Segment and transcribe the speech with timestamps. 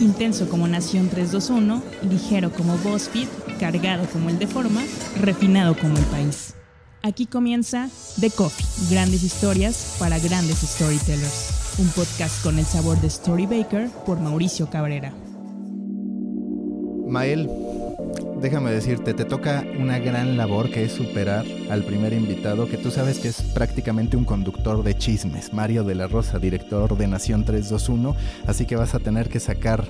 [0.00, 4.82] Intenso como Nación 321, ligero como BuzzFeed, cargado como el Deforma,
[5.20, 6.54] refinado como el país.
[7.02, 7.88] Aquí comienza
[8.20, 11.76] The Coffee, grandes historias para grandes storytellers.
[11.78, 15.14] Un podcast con el sabor de Story Baker por Mauricio Cabrera.
[17.06, 17.48] Mael,
[18.40, 22.90] déjame decirte, te toca una gran labor que es superar al primer invitado, que tú
[22.90, 27.44] sabes que es prácticamente un conductor de chismes, Mario de la Rosa, director de Nación
[27.44, 28.14] 321,
[28.46, 29.86] así que vas a tener que sacar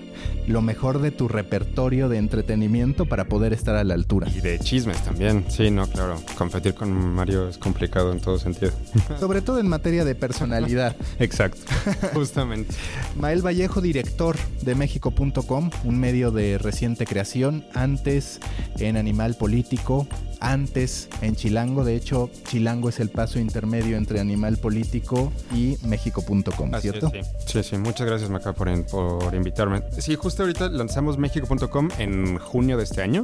[0.47, 4.29] lo mejor de tu repertorio de entretenimiento para poder estar a la altura.
[4.29, 6.17] Y de chismes también, sí, no, claro.
[6.37, 8.73] Competir con Mario es complicado en todo sentido.
[9.21, 10.97] Sobre todo en materia de personalidad.
[11.19, 11.61] Exacto,
[12.15, 12.75] justamente.
[13.17, 18.36] Mael Vallejo, director de México.com, un medio de reciente creación, antes
[18.79, 20.07] en Animal Político,
[20.41, 21.85] antes en Chilango.
[21.85, 27.11] De hecho, Chilango es el paso intermedio entre Animal Político y México.com, ¿cierto?
[27.11, 27.21] sí.
[27.47, 27.77] sí, sí.
[27.79, 29.83] Muchas gracias, Maca, por, por invitarme.
[29.99, 33.23] Sí, justo ahorita lanzamos México.com en junio de este año.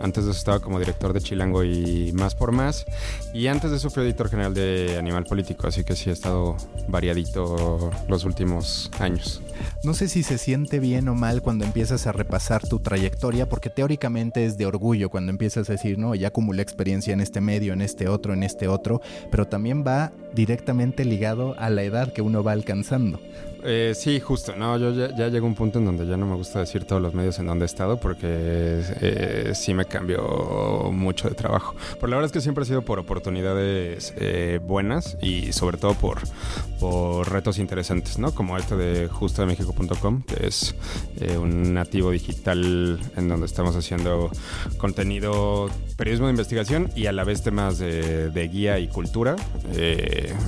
[0.00, 2.86] Antes de eso estaba como director de Chilango y Más por Más.
[3.34, 6.56] Y antes de eso fui editor general de Animal Político, así que sí he estado
[6.88, 9.42] variadito los últimos años.
[9.82, 13.70] No sé si se siente bien o mal cuando empiezas a repasar tu trayectoria, porque
[13.70, 17.72] teóricamente es de orgullo cuando empiezas a decir, no, ya acumulé experiencia en este medio,
[17.72, 22.22] en este otro, en este otro, pero también va directamente ligado a la edad que
[22.22, 23.20] uno va alcanzando.
[23.64, 24.54] Eh, sí, justo.
[24.56, 26.84] No, yo ya, ya llego a un punto en donde ya no me gusta decir
[26.84, 31.74] todos los medios en donde he estado porque eh, sí me cambió mucho de trabajo.
[31.94, 35.94] Pero la verdad es que siempre ha sido por oportunidades eh, buenas y sobre todo
[35.94, 36.20] por,
[36.78, 38.34] por retos interesantes, ¿no?
[38.34, 40.74] Como este de justo de México.com, que es
[41.20, 44.30] eh, un nativo digital en donde estamos haciendo
[44.78, 49.36] contenido, periodismo de investigación y a la vez temas de, de guía y cultura.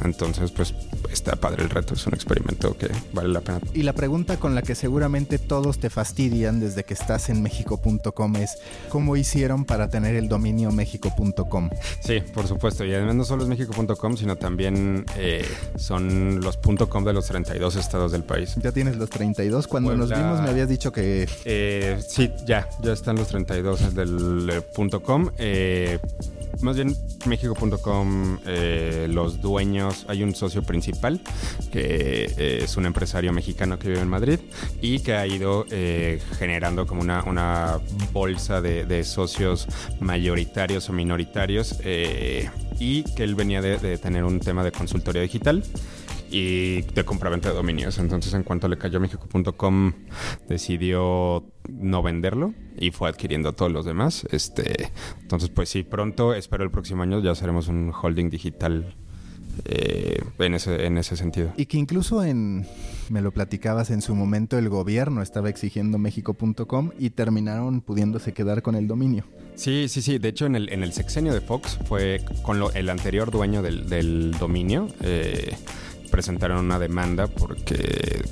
[0.05, 0.75] Entonces, pues
[1.11, 3.61] está padre el reto, es un experimento que vale la pena.
[3.75, 8.37] Y la pregunta con la que seguramente todos te fastidian desde que estás en México.com
[8.37, 8.59] es
[8.89, 11.71] ¿cómo hicieron para tener el dominio México.com?
[12.01, 12.85] Sí, por supuesto.
[12.85, 15.45] Y además no solo es México.com, sino también eh,
[15.77, 16.59] son los
[16.89, 18.55] .com de los 32 estados del país.
[18.57, 19.67] Ya tienes los 32.
[19.67, 24.51] Cuando nos vimos me habías dicho que Eh, sí, ya, ya están los 32 del
[24.51, 25.31] eh, punto .com.
[25.39, 25.99] Eh,
[26.61, 26.95] más bien,
[27.27, 31.21] México.com, eh, los dueños, hay un socio principal
[31.71, 34.39] que eh, es un empresario mexicano que vive en Madrid
[34.81, 37.81] y que ha ido eh, generando como una, una
[38.13, 39.67] bolsa de, socios
[40.01, 41.77] mayoritarios o minoritarios
[42.79, 45.65] y que él venía de tener un tema de consultoría digital
[46.33, 47.99] y de compraventa de dominios.
[47.99, 49.93] Entonces, en cuanto le cayó México.com,
[50.49, 54.27] decidió no venderlo y fue adquiriendo todos los demás.
[54.31, 58.95] Este, entonces, pues sí, pronto, espero el próximo año ya seremos un holding digital
[59.67, 61.53] eh, en, ese, en ese sentido.
[61.59, 62.67] y que incluso en
[63.11, 68.63] me lo platicabas en su momento el gobierno estaba exigiendo México.com y terminaron pudiéndose quedar
[68.63, 69.25] con el dominio.
[69.55, 70.17] Sí, sí, sí.
[70.19, 73.61] De hecho, en el, en el sexenio de Fox fue con lo- el anterior dueño
[73.61, 74.89] del, del dominio.
[75.03, 75.55] eh,
[76.13, 78.23] presentaron una demanda porque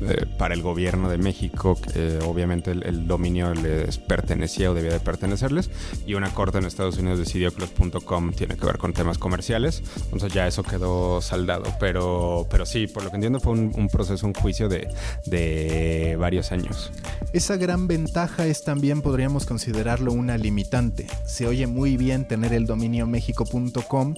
[0.00, 4.92] eh, para el gobierno de México, eh, obviamente el, el dominio les pertenecía o debía
[4.92, 5.70] de pertenecerles.
[6.06, 7.70] Y una corte en Estados Unidos decidió que los
[8.04, 9.82] .com tiene que ver con temas comerciales.
[10.04, 11.64] Entonces ya eso quedó saldado.
[11.80, 14.88] Pero, pero sí, por lo que entiendo fue un, un proceso, un juicio de,
[15.24, 16.92] de varios años.
[17.32, 21.06] Esa gran ventaja es también, podríamos considerarlo una limitante.
[21.26, 24.14] Se oye muy bien tener el dominio México.com,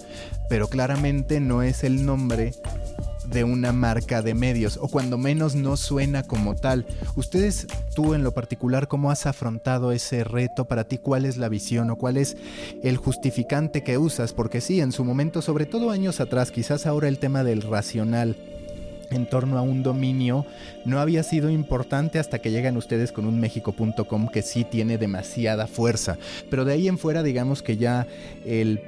[0.48, 2.52] pero claramente no es el nombre
[3.30, 6.86] de una marca de medios, o cuando menos no suena como tal.
[7.16, 10.66] Ustedes, tú en lo particular, ¿cómo has afrontado ese reto?
[10.66, 12.36] Para ti, ¿cuál es la visión o cuál es
[12.82, 14.32] el justificante que usas?
[14.32, 18.36] Porque sí, en su momento, sobre todo años atrás, quizás ahora el tema del racional
[19.10, 20.46] en torno a un dominio
[20.84, 25.66] no había sido importante hasta que llegan ustedes con un México.com que sí tiene demasiada
[25.66, 26.18] fuerza.
[26.50, 28.06] Pero de ahí en fuera digamos que ya
[28.44, 28.80] el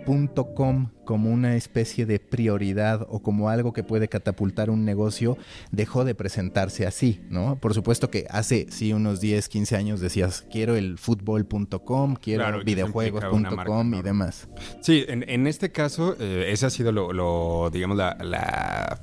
[0.54, 5.36] .com como una especie de prioridad o como algo que puede catapultar un negocio
[5.72, 7.58] dejó de presentarse así, ¿no?
[7.58, 12.64] Por supuesto que hace sí unos 10, 15 años decías quiero el fútbol.com, quiero Claro,
[12.64, 14.48] videojuegos.com y demás.
[14.80, 19.02] Sí, en, en este caso, eh, ese ha sido lo, lo, digamos, la, la,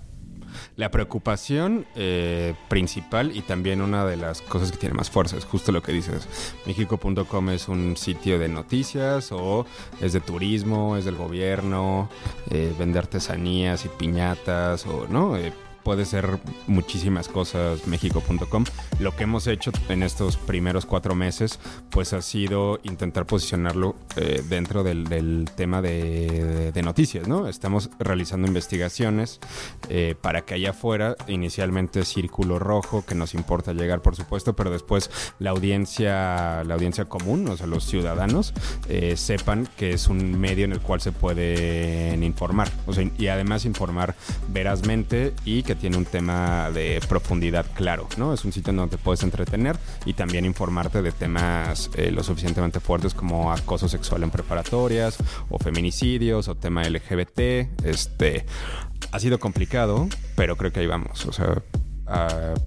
[0.77, 5.35] la preocupación eh, principal y también una de las cosas que tiene más fuerza.
[5.35, 6.29] Es justo lo que dices.
[6.65, 9.65] México.com es un sitio de noticias o
[9.99, 12.09] es de turismo, es del gobierno,
[12.51, 15.35] eh, vende artesanías y piñatas o, ¿no?
[15.35, 15.51] Eh,
[15.87, 18.65] puede ser muchísimas cosas México.com.
[18.99, 24.43] Lo que hemos hecho en estos primeros cuatro meses, pues ha sido intentar posicionarlo eh,
[24.49, 27.47] dentro del, tema de, noticias, ¿no?
[27.47, 29.39] Estamos realizando investigaciones
[29.87, 34.69] eh, para que allá afuera, inicialmente Círculo Rojo, que nos importa llegar, por supuesto, pero
[34.69, 35.09] después
[35.39, 38.53] la audiencia, la audiencia común, o sea, los ciudadanos,
[38.89, 43.27] eh, sepan que es un medio en el cual se pueden informar, o sea, y
[43.27, 44.15] además informar
[44.49, 48.33] verazmente y que tiene un tema de profundidad claro, ¿no?
[48.33, 52.79] Es un sitio en donde puedes entretener y también informarte de temas eh, lo suficientemente
[52.79, 55.17] fuertes como acoso sexual en preparatorias
[55.49, 57.39] o feminicidios o tema LGBT.
[57.83, 58.45] Este
[59.11, 61.25] ha sido complicado, pero creo que ahí vamos.
[61.25, 61.61] O sea,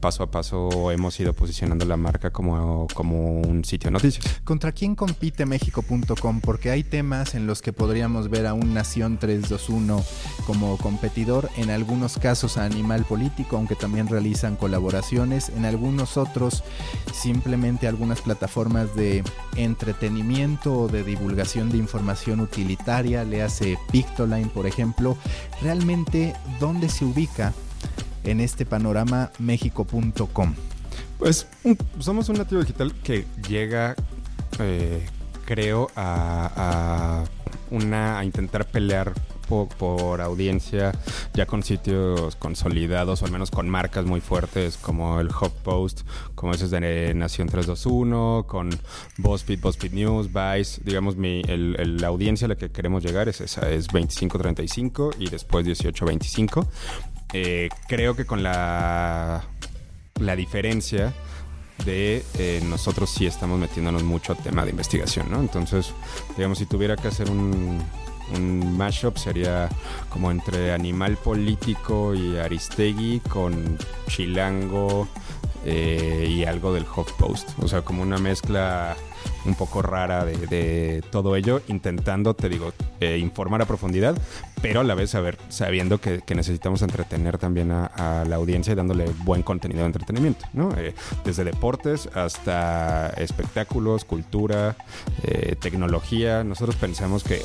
[0.01, 4.41] paso a paso hemos ido posicionando la marca como, como un sitio de noticias.
[4.45, 6.41] ¿Contra quién compite México.com?
[6.41, 10.03] Porque hay temas en los que podríamos ver a un Nación 321
[10.47, 16.63] como competidor, en algunos casos a Animal Político, aunque también realizan colaboraciones, en algunos otros
[17.13, 19.23] simplemente algunas plataformas de
[19.57, 25.17] entretenimiento o de divulgación de información utilitaria, le hace Pictoline, por ejemplo.
[25.63, 27.53] Realmente, ¿dónde se ubica?
[28.25, 30.55] En este panorama México.com?
[31.19, 31.47] Pues
[31.99, 33.95] somos un nativo digital que llega,
[34.59, 35.07] eh,
[35.45, 37.25] creo, a,
[37.71, 39.13] una, a intentar pelear
[39.51, 40.93] por, audiencia,
[41.35, 46.03] ya con sitios consolidados o al menos con marcas muy fuertes como el HuffPost,
[46.35, 48.71] como ese es de Nación 321, con
[49.19, 50.81] BuzzFeed, BuzzFeed News, Vice.
[50.85, 55.67] Digamos, mi, la audiencia a la que queremos llegar es esa, es 25-35 y después
[55.67, 56.67] 18-25.
[57.33, 59.45] Eh, creo que con la,
[60.21, 61.13] la diferencia
[61.85, 65.41] de eh, nosotros sí estamos metiéndonos mucho a tema de investigación, ¿no?
[65.41, 65.93] Entonces,
[66.37, 67.81] digamos, si tuviera que hacer un,
[68.35, 69.69] un mashup sería
[70.09, 73.79] como entre Animal Político y Aristegui con
[74.09, 75.09] Chilango
[75.65, 78.97] eh, y algo del Post O sea, como una mezcla
[79.45, 84.17] un poco rara de, todo ello, intentando, te digo, eh, informar a profundidad,
[84.61, 89.07] pero a la vez saber, sabiendo que, necesitamos entretener también a, la audiencia y dándole
[89.25, 90.73] buen contenido de entretenimiento, ¿no?
[90.77, 90.95] Eh,
[91.25, 94.77] desde deportes hasta espectáculos, cultura,
[95.23, 96.45] eh, tecnología.
[96.45, 97.43] Nosotros pensamos que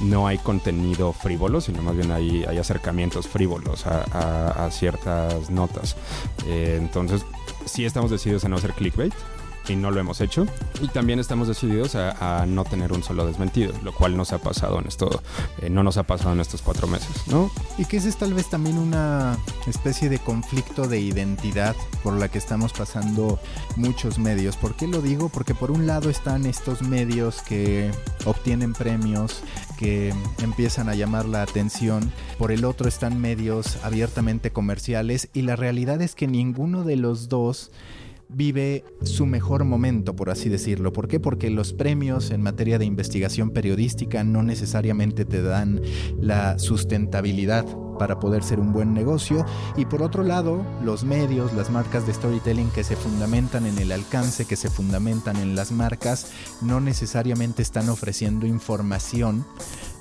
[0.00, 5.96] no hay contenido frívolo, sino más bien hay, acercamientos frívolos a, a ciertas notas.
[6.46, 7.24] entonces,
[7.66, 9.12] sí estamos decididos a no hacer clickbait
[9.68, 10.46] y no lo hemos hecho.
[10.80, 14.78] Y también estamos decididos a, no tener un solo desmentido, lo cual nos ha pasado
[14.78, 15.22] en esto,
[15.60, 17.50] eh, no nos ha pasado en estos cuatro meses, ¿no?
[17.78, 22.28] Y que ese es tal vez también una especie de conflicto de identidad por la
[22.28, 23.38] que estamos pasando
[23.76, 24.56] muchos medios.
[24.56, 25.28] ¿Por qué lo digo?
[25.28, 27.90] Porque por un lado están estos medios que
[28.24, 29.42] obtienen premios,
[29.78, 35.56] que empiezan a llamar la atención, por el otro están medios abiertamente comerciales y la
[35.56, 37.70] realidad es que ninguno de los dos
[38.34, 40.92] vive su mejor momento, por así decirlo.
[40.92, 41.20] ¿Por qué?
[41.20, 45.80] Porque los premios en materia de investigación periodística no necesariamente te dan
[46.20, 47.66] la sustentabilidad
[47.98, 49.46] para poder ser un buen negocio
[49.76, 53.92] y por otro lado los medios, las marcas de storytelling que se fundamentan en el
[53.92, 59.46] alcance, que se fundamentan en las marcas, no necesariamente están ofreciendo información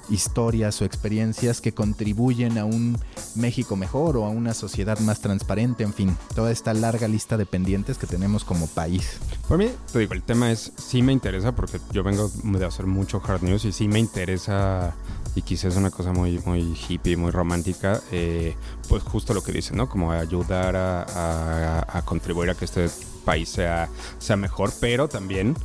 [0.10, 2.98] historias o experiencias que contribuyen a un
[3.36, 7.46] México mejor o a una sociedad más transparente, en fin, toda esta larga lista de
[7.46, 9.18] pendientes que tenemos como país.
[9.48, 12.86] Por mí, te digo, el tema es, sí me interesa porque yo vengo de hacer
[12.86, 14.94] mucho hard news y sí me interesa
[15.36, 18.56] y quizás es una cosa muy, muy hippie, muy romántica, eh,
[18.88, 19.90] pues justo lo que dice, ¿no?
[19.90, 22.90] Como ayudar a, contribuir a que este
[23.26, 23.90] país sea,
[24.20, 25.56] sea mejor, pero también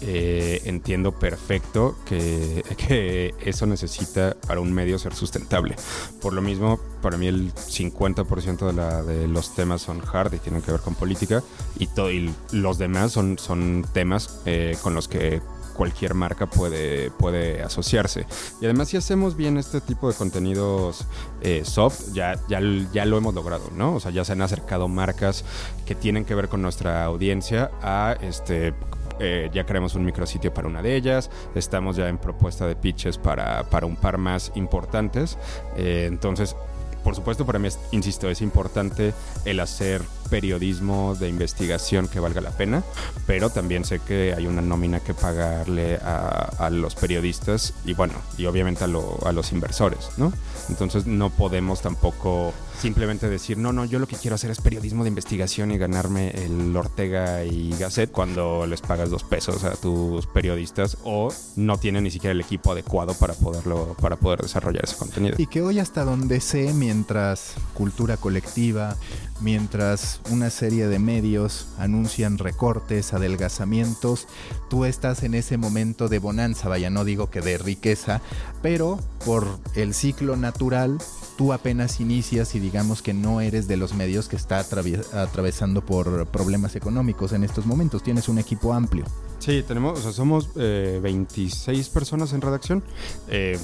[0.00, 5.74] eh, entiendo perfecto que, que, eso necesita para un medio ser sustentable.
[6.20, 10.38] Por lo mismo, para mí el 50% de, la, de los temas son hard y
[10.38, 11.42] tienen que ver con política
[11.78, 15.40] y, todo, y los demás son, son temas eh, con los que
[15.78, 18.26] cualquier marca puede, puede asociarse.
[18.60, 21.06] Y además si hacemos bien este tipo de contenidos
[21.40, 22.60] eh, soft, ya, ya,
[22.92, 23.94] ya lo hemos logrado, ¿no?
[23.94, 25.44] O sea, ya se han acercado marcas
[25.86, 28.74] que tienen que ver con nuestra audiencia a este
[29.20, 33.18] eh, ya creamos un micrositio para una de ellas, estamos ya en propuesta de pitches
[33.18, 35.38] para, para un par más importantes.
[35.76, 36.54] Eh, entonces,
[37.08, 39.14] por supuesto, para mí, insisto, es importante
[39.46, 42.82] el hacer periodismo de investigación que valga la pena,
[43.26, 48.44] pero también sé que hay una nómina que pagarle a, los periodistas y bueno, y
[48.44, 50.34] obviamente a, a los inversores, ¿no?
[50.68, 55.02] Entonces no podemos tampoco simplemente decir, no, no, yo lo que quiero hacer es periodismo
[55.04, 60.26] de investigación y ganarme el Ortega y Gasset cuando les pagas dos pesos a tus
[60.26, 64.96] periodistas o no tienen ni siquiera el equipo adecuado para poderlo, para poder desarrollar ese
[64.96, 65.34] contenido.
[65.38, 68.96] Y que hoy hasta donde sé, mientras cultura colectiva,
[69.40, 74.26] mientras una serie de medios anuncian recortes, adelgazamientos,
[74.70, 78.20] tú estás en ese momento de bonanza, vaya, no digo que de riqueza,
[78.62, 80.98] pero por el ciclo natural
[81.36, 86.26] tú apenas inicias y digamos que no eres de los medios que está atravesando por
[86.26, 88.02] problemas económicos en estos momentos.
[88.02, 89.06] Tienes un equipo amplio.
[89.38, 92.82] Sí, tenemos, o sea, somos 26 eh, personas en redacción.
[93.28, 93.58] Eh,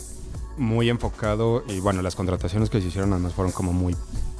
[0.56, 3.94] muy enfocado y bueno, las contrataciones que se hicieron además fueron como muy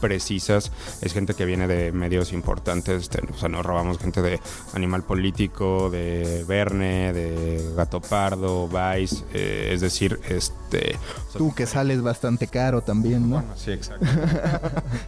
[0.05, 0.71] precisas.
[1.01, 3.05] Es gente que viene de medios importantes.
[3.05, 4.39] Este, o sea, nos robamos gente de
[4.75, 9.25] Animal Político, de Verne, de Gato Pardo, Vice.
[9.33, 10.99] Eh, es decir, este.
[11.39, 13.37] Tú que sales bastante caro también, ¿no?
[13.37, 14.05] Bueno, sí, exacto.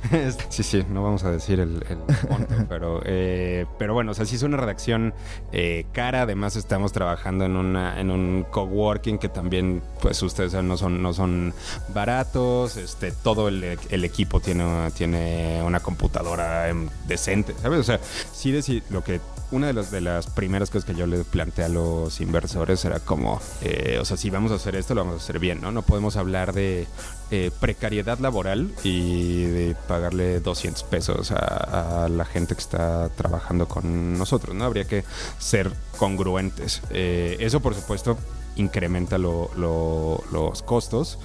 [0.49, 1.99] sí, sí, no vamos a decir el, el
[2.31, 5.13] monto, pero, eh, pero bueno, o sea, sí es una redacción
[5.53, 6.23] eh, cara.
[6.23, 11.13] Además, estamos trabajando en, una, en un coworking que también, pues ustedes no son, no
[11.13, 11.53] son
[11.93, 12.79] baratos.
[12.79, 17.81] Este, todo el, el equipo tiene tiene una computadora em, decente, ¿sabes?
[17.81, 18.01] O sea,
[18.33, 21.67] sí decir lo que una de, las de las primeras cosas que yo le planteé
[21.67, 25.21] a los inversores era como, eh, o sea, si vamos a hacer esto, lo vamos
[25.21, 25.71] a hacer bien, ¿no?
[25.71, 26.87] No podemos hablar de
[27.31, 34.19] eh, precariedad laboral y de pagarle 200 pesos a, la gente que está trabajando con
[34.19, 34.65] nosotros, ¿no?
[34.65, 35.05] Habría que
[35.39, 36.83] ser congruentes.
[36.91, 38.19] Eh, eso, por supuesto,
[38.57, 41.19] incrementa los costos.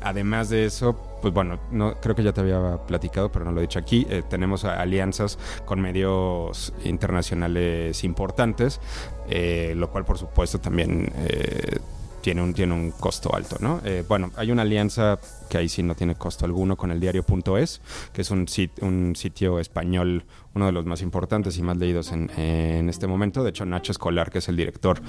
[0.00, 3.58] además de eso, pues bueno, no, creo que ya te había platicado, pero no lo
[3.58, 4.06] he dicho aquí.
[4.08, 8.80] Eh, tenemos alianzas con medios internacionales importantes,
[9.28, 11.80] eh, lo cual por supuesto también eh,
[12.26, 13.80] tiene un, tiene un costo alto, ¿no?
[13.84, 15.18] Eh, bueno, hay una alianza
[15.48, 17.80] que ahí sí no tiene costo alguno con el diario.es,
[18.12, 18.46] que es un,
[18.82, 20.24] un sitio español,
[20.56, 23.44] uno de los más importantes y más leídos en, este momento.
[23.44, 25.00] De hecho, Nacho Escolar, que es el director,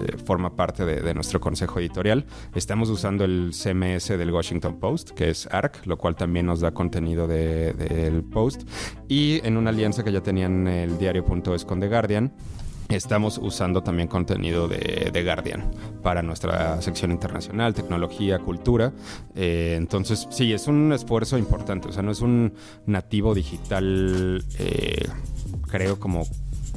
[0.00, 2.24] eh, forma parte de, nuestro consejo editorial.
[2.54, 6.72] Estamos usando el CMS del Washington Post, que es ARC, lo cual también nos da
[6.72, 8.62] contenido del Post.
[9.08, 12.32] Y en una alianza que ya tenían el diario.es con The Guardian,
[12.92, 15.70] Estamos usando también contenido de, de, Guardian
[16.02, 18.92] para nuestra sección internacional, tecnología, cultura.
[19.34, 21.88] Eh, entonces, sí, es un esfuerzo importante.
[21.88, 22.52] O sea, no es un
[22.86, 25.08] nativo digital, eh,
[25.68, 26.24] creo, como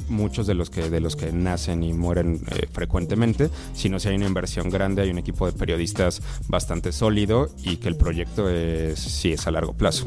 [0.08, 4.16] muchos de los que de los que nacen y mueren eh, frecuentemente, sino si hay
[4.16, 8.98] una inversión grande, hay un equipo de periodistas bastante sólido y que el proyecto es,
[8.98, 10.06] sí es a largo plazo.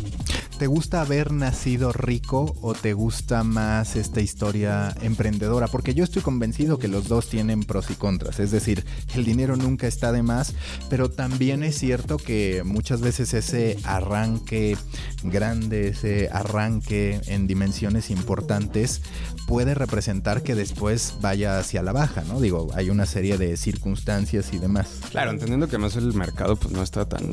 [0.57, 5.67] ¿Te gusta haber nacido rico o te gusta más esta historia emprendedora?
[5.67, 8.39] Porque yo estoy convencido que los dos tienen pros y contras.
[8.39, 10.53] Es decir, el dinero nunca está de más,
[10.89, 14.75] pero también es cierto que muchas veces ese arranque
[15.23, 19.01] grande, ese arranque en dimensiones importantes
[19.49, 22.39] puede representar que después vaya hacia la baja, ¿no?
[22.39, 24.99] Digo, hay una serie de circunstancias y demás.
[25.09, 27.23] Claro, entendiendo que más el mercado pues no está tan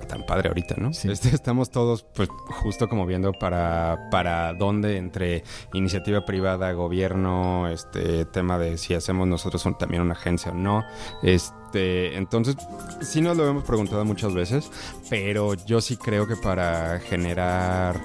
[0.00, 0.90] tan padre ahorita, ¿no?
[0.90, 2.28] Este, estamos todos, pues,
[2.62, 9.26] justo como viendo para, para dónde entre iniciativa privada, gobierno, este tema de si hacemos
[9.28, 10.84] nosotros también una agencia o no.
[11.22, 12.56] Este, entonces,
[13.00, 14.70] sí nos lo hemos preguntado muchas veces,
[15.08, 18.00] pero yo sí creo que para generar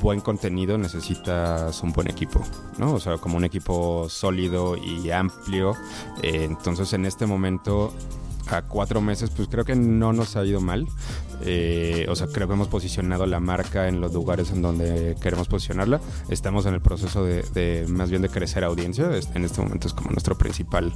[0.00, 2.42] buen contenido necesitas un buen equipo,
[2.78, 2.94] ¿no?
[2.94, 5.72] O sea, como un equipo sólido y amplio.
[6.22, 7.92] Eh, entonces, en este momento
[8.48, 10.86] a cuatro meses, pues creo que no nos ha ido mal.
[11.42, 15.48] Eh, o sea, creo que hemos posicionado la marca en los lugares en donde queremos
[15.48, 16.00] posicionarla.
[16.28, 19.10] Estamos en el proceso de, más bien de crecer audiencia.
[19.34, 20.92] En este momento es como nuestro principal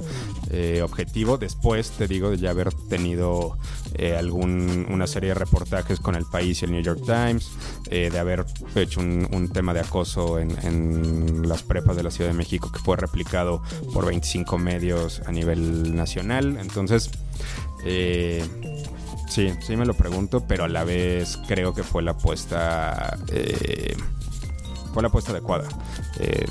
[0.51, 1.37] eh, objetivo.
[1.37, 3.57] Después, te digo, de ya haber tenido
[3.97, 7.51] eh, algún, una serie de reportajes con El País y el New York Times,
[7.89, 12.35] de haber hecho un, tema de acoso en, en, las prepas de la Ciudad de
[12.35, 13.61] México que fue replicado
[13.93, 16.57] por 25 medios a nivel nacional.
[16.59, 17.11] Entonces,
[17.85, 18.43] eh,
[19.29, 23.17] sí, sí me lo pregunto, pero a la vez creo que fue la apuesta.
[23.31, 23.95] Eh,
[24.95, 25.67] fue la apuesta adecuada.
[26.21, 26.45] Eh,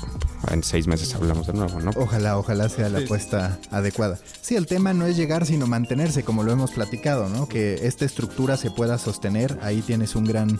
[0.51, 1.89] en seis meses hablamos de nuevo, ¿no?
[1.95, 4.19] Ojalá, ojalá sea la apuesta adecuada.
[4.39, 7.47] Sí, el tema no es llegar, sino mantenerse, como lo hemos platicado, ¿no?
[7.47, 9.57] Que esta estructura se pueda sostener.
[9.63, 10.59] Ahí tienes un gran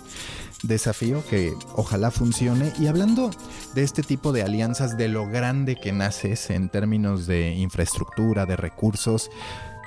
[0.63, 2.73] desafío que ojalá funcione.
[2.79, 3.29] Y hablando
[3.75, 8.55] de este tipo de alianzas, de lo grande que naces en términos de infraestructura, de
[8.55, 9.29] recursos,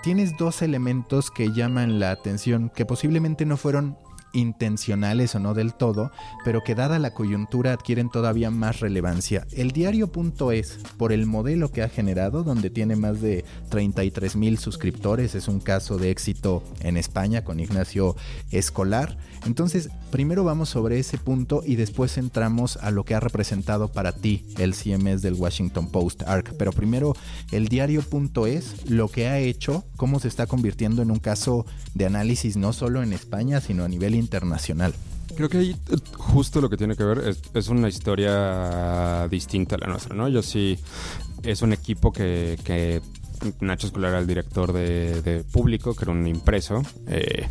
[0.04, 3.98] tienes dos elementos que llaman la atención, que posiblemente no fueron
[4.38, 6.10] intencionales o no del todo,
[6.44, 9.46] pero que dada la coyuntura adquieren todavía más relevancia.
[9.52, 15.34] El diario.es, por el modelo que ha generado, donde tiene más de 33 mil suscriptores,
[15.34, 18.16] es un caso de éxito en España con Ignacio
[18.50, 19.16] Escolar.
[19.46, 24.12] Entonces, primero vamos sobre ese punto y después entramos a lo que ha representado para
[24.12, 26.54] ti el CMS del Washington Post ARC.
[26.58, 27.14] Pero primero,
[27.52, 32.56] el diario.es, lo que ha hecho, cómo se está convirtiendo en un caso de análisis
[32.56, 34.27] no solo en España, sino a nivel internacional.
[35.36, 35.76] Creo que ahí
[36.16, 40.28] justo lo que tiene que ver es, es, una historia distinta a la nuestra, ¿no?
[40.28, 40.78] Yo sí,
[41.42, 43.00] es un equipo que, que
[43.60, 46.82] Nacho Escolar era el director de, público, que era un impreso.
[47.06, 47.46] Eh,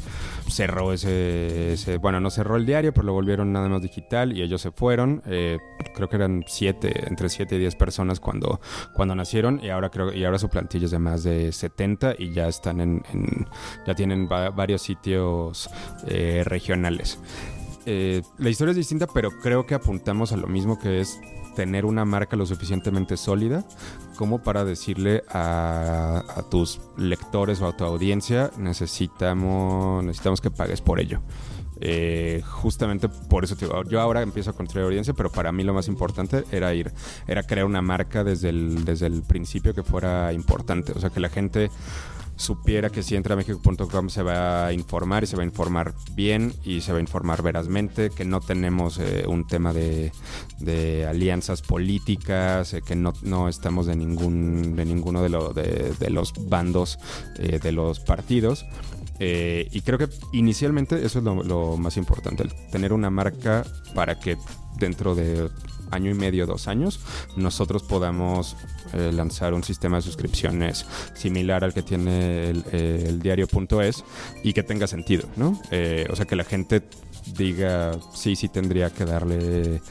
[0.50, 4.62] cerró ese, Bueno, no cerró el diario, pero lo volvieron nada más digital y ellos
[4.62, 5.22] se fueron.
[5.25, 5.58] Eh,
[5.96, 8.60] creo que eran siete, entre 7 y 10 personas cuando,
[8.94, 12.32] cuando nacieron y ahora creo y ahora su plantilla es de más de 70 y
[12.32, 13.03] ya están en.
[13.86, 15.70] ya tienen varios sitios
[16.08, 17.20] eh, regionales.
[17.86, 21.20] la historia es distinta, pero creo que apuntamos a lo mismo que es
[21.58, 23.66] tener una marca lo suficientemente sólida
[24.16, 31.00] como para decirle a, tus lectores o a tu audiencia necesitamos, necesitamos que pagues por
[31.00, 31.20] ello.
[31.82, 33.56] Eh, justamente por eso
[33.90, 36.92] yo ahora empiezo a construir audiencia, pero para mí lo más importante era ir,
[37.28, 40.92] era crear una marca desde el, desde el principio que fuera importante.
[40.96, 41.72] O sea, que la gente
[42.38, 45.94] supiera que si entra a México.com se va a informar y se va a informar
[46.13, 50.12] bien y se va a informar verazmente, que no tenemos eh, un tema de,
[51.08, 57.00] alianzas políticas, eh, que no, estamos de ningún de ninguno de, de, los bandos
[57.38, 58.65] eh, de los partidos.
[59.20, 63.65] y creo que inicialmente eso es lo, lo más importante, tener una marca
[63.96, 64.38] para que
[64.77, 65.50] dentro de
[65.91, 67.00] año y medio, dos años,
[67.36, 68.56] nosotros podamos
[68.94, 74.03] eh, lanzar un sistema de suscripciones similar al que tiene el, eh, diario.es
[74.44, 75.60] y que tenga sentido, ¿no?
[75.72, 76.84] Eh, o sea, que la gente
[77.38, 79.82] diga, sí, sí tendría que darle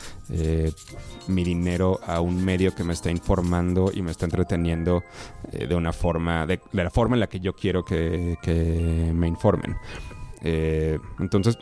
[1.28, 5.04] mi dinero a un medio que me está informando y me está entreteniendo
[5.52, 9.76] de una forma, de, la forma en la que yo quiero que, que me informen.
[10.42, 11.58] entonces,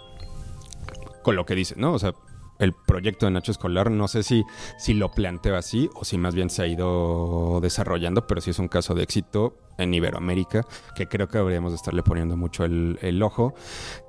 [1.24, 1.94] con lo que dice, ¿no?
[1.94, 2.14] O sea,
[2.58, 3.90] el proyecto de Nacho Escolar.
[3.90, 4.44] No sé si,
[4.78, 8.58] si lo planteo así o si más bien se ha ido desarrollando, pero sí es
[8.58, 13.22] un caso de éxito en Iberoamérica, que creo que deberíamos de estarle poniendo mucho el,
[13.22, 13.54] ojo.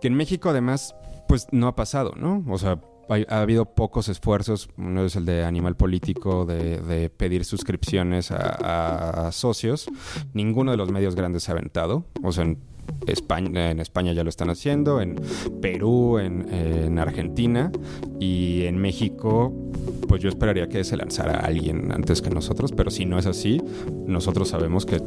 [0.01, 0.95] Que en México además,
[1.27, 2.43] pues no ha pasado, ¿no?
[2.49, 8.31] O sea, ha, habido pocos esfuerzos, uno es el de Animal Político, de, pedir suscripciones
[8.31, 9.87] a, a, socios.
[10.33, 12.05] Ninguno de los medios grandes se ha aventado.
[12.23, 12.45] O sea,
[13.07, 15.15] España, en España ya lo están haciendo, en
[15.61, 17.71] Perú, en, Argentina
[18.19, 19.53] y en México,
[20.07, 23.61] pues yo esperaría que se lanzara alguien antes que nosotros, pero si no es así,
[24.07, 25.01] nosotros sabemos que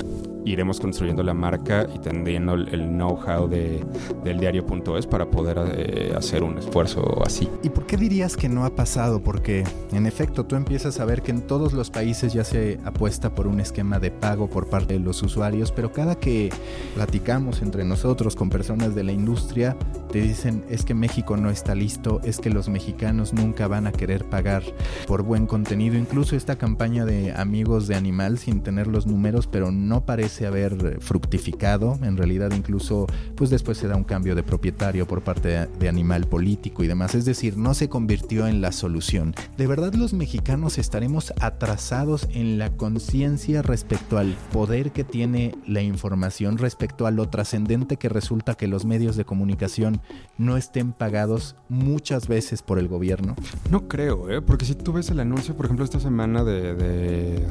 [0.53, 3.85] iremos construyendo la marca y teniendo el know-how de,
[4.25, 7.49] del diario.es para poder eh, hacer un esfuerzo así.
[7.63, 9.23] ¿Y por qué dirías que no ha pasado?
[9.23, 13.35] Porque en efecto tú empiezas a ver que en todos los países ya se apuesta
[13.35, 16.51] por un esquema de pago por parte de los usuarios, pero cada que
[16.95, 19.77] platicamos entre nosotros con personas de la industria,
[20.11, 23.93] te dicen es que México no está listo, es que los mexicanos nunca van a
[23.93, 24.63] querer pagar
[25.07, 25.97] por buen contenido.
[25.97, 31.01] Incluso esta campaña de amigos de animal, sin tener los números, pero no parece haber
[31.01, 31.99] fructificado.
[32.03, 36.27] En realidad incluso pues después se da un cambio de propietario por parte de, animal
[36.27, 37.15] político y demás.
[37.15, 39.35] Es decir, no se convirtió en la solución.
[39.57, 45.81] ¿De verdad los mexicanos estaremos atrasados en la conciencia respecto al poder que tiene la
[45.81, 50.01] información, respecto a lo trascendente que resulta que los medios de comunicación
[50.37, 53.35] no estén pagados muchas veces por el gobierno?
[53.71, 54.43] No creo, ¿eh?
[54.43, 57.47] porque si tú ves el anuncio, por ejemplo, esta semana de, de,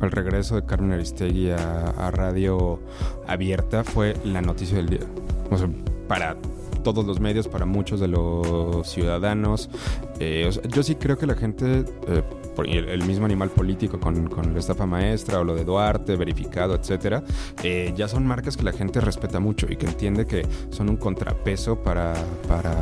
[0.00, 2.78] el regreso de Carmen Aristegui a, radio
[3.26, 5.06] abierta, fue la noticia del día.
[6.08, 6.36] Para
[6.82, 9.70] todos los medios, para muchos de los ciudadanos.
[10.18, 12.22] Eh, yo sí creo que la gente, eh,
[12.66, 17.22] el, mismo animal político con, con, la estafa maestra o lo de Duarte, verificado, etcétera,
[17.62, 20.96] eh, ya son marcas que la gente respeta mucho y que entiende que son un
[20.96, 22.14] contrapeso para,
[22.48, 22.74] para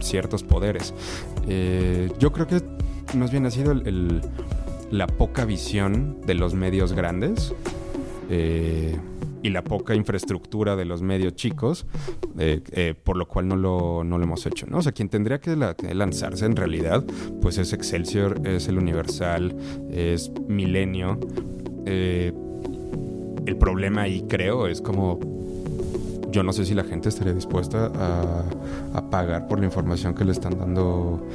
[0.00, 0.94] ciertos poderes.
[2.18, 2.62] yo creo que
[3.14, 3.74] más bien ha sido
[4.90, 7.54] la poca visión de los medios grandes
[9.42, 11.86] y la poca infraestructura de los medios chicos,
[12.38, 14.66] eh, eh, por lo cual no lo, no lo, hemos hecho.
[14.66, 14.78] ¿no?
[14.78, 17.04] O sea, quien tendría que, lanzarse en realidad,
[17.40, 19.56] pues es Excelsior, es el Universal,
[19.90, 21.18] es Milenio.
[21.86, 22.32] Eh,
[23.46, 25.18] el problema ahí creo es como
[26.30, 27.90] yo no sé si la gente estaría dispuesta
[28.92, 31.26] a, pagar por la información que le están dando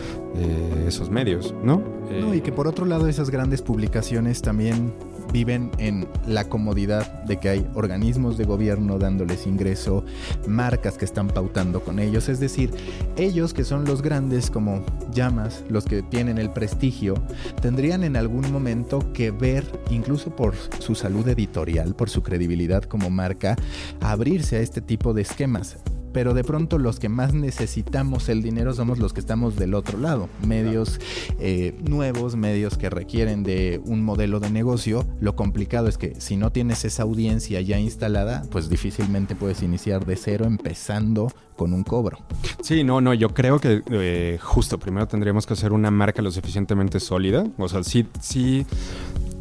[0.86, 1.82] esos medios, ¿no?
[2.22, 4.94] no, y que por otro lado esas grandes publicaciones también
[5.34, 10.06] viven en la comodidad de que hay organismos de gobierno dándoles ingreso,
[10.48, 12.72] marcas que están pautando con ellos, es decir,
[13.18, 17.16] ellos que son los grandes como llamas, los que tienen el prestigio,
[17.62, 23.10] tendrían en algún momento que ver, incluso por su salud editorial, por su credibilidad como
[23.10, 23.56] marca,
[24.00, 25.78] abrirse a este tipo de esquemas
[26.14, 29.98] pero de pronto los que más necesitamos el dinero somos los que estamos del otro
[29.98, 30.30] lado.
[30.46, 31.00] Medios
[31.40, 35.06] eh, nuevos, medios que requieren de un modelo de negocio.
[35.20, 40.06] Lo complicado es que si no tienes esa audiencia ya instalada, pues difícilmente puedes iniciar
[40.06, 42.20] de cero empezando con un cobro.
[42.62, 46.32] Sí, no, no, yo creo que eh, justo primero tendríamos que hacer una marca lo
[46.32, 47.46] suficientemente sólida.
[47.58, 48.66] O sea, sí, sí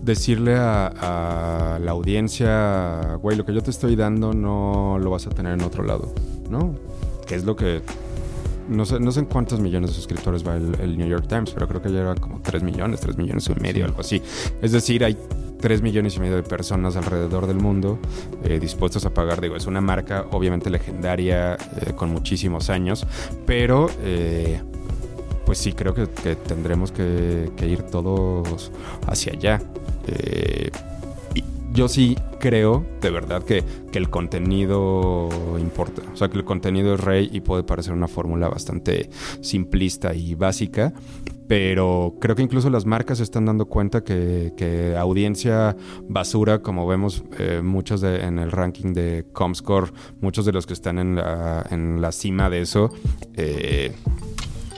[0.03, 5.31] decirle a, la audiencia, güey, lo que yo te estoy dando no lo vas a
[5.31, 6.13] tener en otro lado,
[6.51, 6.75] ¿no?
[7.27, 7.81] Que es lo que...
[8.69, 11.67] No sé, no sé en cuántos millones de suscriptores va el, New York Times, pero
[11.67, 14.23] creo que lleva como 3 millones, 3 millones y medio, algo así.
[14.63, 15.17] Es decir, hay
[15.61, 17.99] 3 millones y medio de personas alrededor del mundo
[18.45, 19.41] eh, dispuestos a pagar.
[19.41, 23.05] Digo, es una marca obviamente legendaria eh, con muchísimos años,
[23.47, 24.63] pero eh,
[25.45, 28.71] pues sí creo que, tendremos que, ir todos
[29.07, 29.63] hacia allá.
[30.07, 30.71] Eh,
[31.73, 35.29] yo sí creo de verdad que, el contenido
[35.59, 36.01] importa.
[36.13, 39.11] O sea, que el contenido es rey y puede parecer una fórmula bastante
[39.43, 40.95] simplista y básica.
[41.47, 45.77] Pero creo que incluso las marcas se están dando cuenta que, audiencia
[46.09, 50.99] basura, como vemos eh, muchos en el ranking de Comscore, muchos de los que están
[50.99, 52.91] en la, en la cima de eso,
[53.35, 53.93] eh,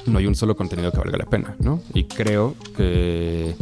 [0.07, 1.81] no hay un solo contenido que valga la pena, ¿no?
[1.93, 3.55] Y creo que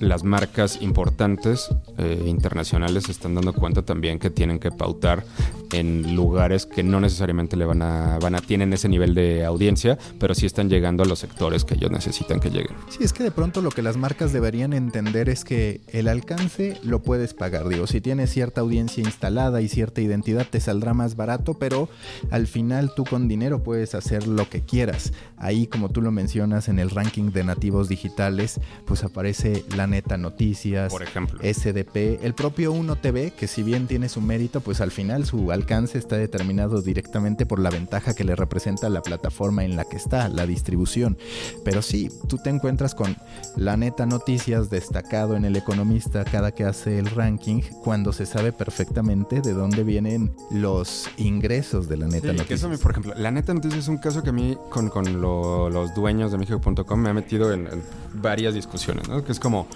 [0.00, 5.24] las marcas importantes eh, internacionales se están dando cuenta también que tienen que pautar
[5.72, 9.98] en lugares que no necesariamente le van a, van a tienen ese nivel de audiencia,
[10.18, 12.74] pero sí están llegando a los sectores que ellos necesitan que lleguen.
[12.88, 16.78] Sí, es que de pronto lo que las marcas deberían entender es que el alcance
[16.82, 17.68] lo puedes pagar.
[17.68, 21.88] Digo, si tienes cierta audiencia instalada y cierta identidad, te saldrá más barato, pero
[22.30, 25.12] al final tú con dinero puedes hacer lo que quieras.
[25.36, 30.16] Ahí, como tú lo mencionas en el ranking de nativos digitales, pues aparece la neta
[30.16, 34.80] noticias, por ejemplo, SDP, el propio Uno TV, que si bien tiene su mérito, pues
[34.80, 39.64] al final su alcance está determinado directamente por la ventaja que le representa la plataforma
[39.64, 41.18] en la que está, la distribución.
[41.64, 43.16] Pero sí, tú te encuentras con
[43.56, 48.52] la neta noticias destacado en el economista cada que hace el ranking, cuando se sabe
[48.52, 52.62] perfectamente de dónde vienen los ingresos de la neta noticias.
[52.62, 54.88] Eso, por ejemplo, la neta noticias es un caso que a mí con,
[55.20, 57.68] los dueños de México.com me ha metido en,
[58.14, 59.24] varias discusiones, ¿no?
[59.24, 59.66] Que es como,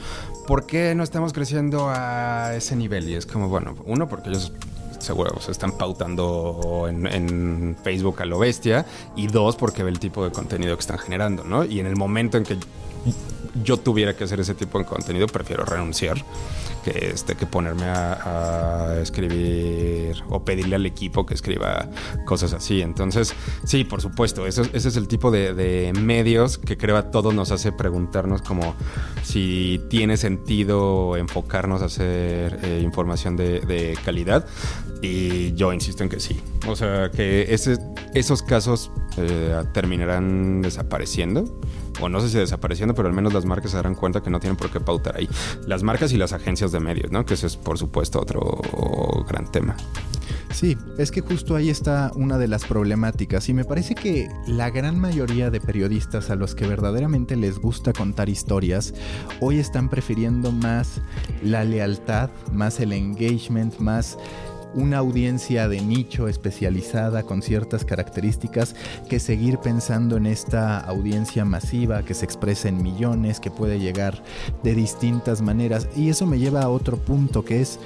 [0.46, 3.08] ¿por qué no estamos creciendo a ese nivel?
[3.08, 4.52] Y es como, bueno, uno, porque ellos
[4.98, 8.86] seguro se están pautando en, Facebook a lo bestia.
[9.16, 11.64] Y dos, porque ve el tipo de contenido que están generando, ¿no?
[11.64, 12.56] Y en el momento en que
[13.62, 16.16] yo tuviera que hacer ese tipo de contenido, prefiero renunciar
[16.84, 21.88] que, este, que ponerme a, escribir o pedirle al equipo que escriba
[22.24, 22.82] cosas así.
[22.82, 23.34] Entonces,
[23.64, 27.72] sí, por supuesto, ese es el tipo de, medios que creo a todos nos hace
[27.72, 28.74] preguntarnos como
[29.22, 34.46] si tiene sentido enfocarnos a hacer eh, información de, calidad.
[35.02, 36.40] Y yo insisto en que sí.
[36.68, 37.78] O sea, que ese,
[38.14, 41.44] esos casos eh, terminarán desapareciendo
[42.00, 44.40] o no sé si desapareciendo, pero al menos las marcas se darán cuenta que no
[44.40, 45.28] tienen por qué pautar ahí.
[45.66, 47.24] Las marcas y las agencias de medios, ¿no?
[47.24, 48.60] Que ese es por supuesto otro
[49.28, 49.76] gran tema.
[50.52, 54.70] Sí, es que justo ahí está una de las problemáticas y me parece que la
[54.70, 58.92] gran mayoría de periodistas a los que verdaderamente les gusta contar historias
[59.40, 61.00] hoy están prefiriendo más
[61.42, 64.18] la lealtad, más el engagement, más
[64.74, 68.74] una audiencia de nicho especializada con ciertas características
[69.08, 74.22] que seguir pensando en esta audiencia masiva que se expresa en millones, que puede llegar
[74.62, 75.88] de distintas maneras.
[75.96, 77.78] Y eso me lleva a otro punto que es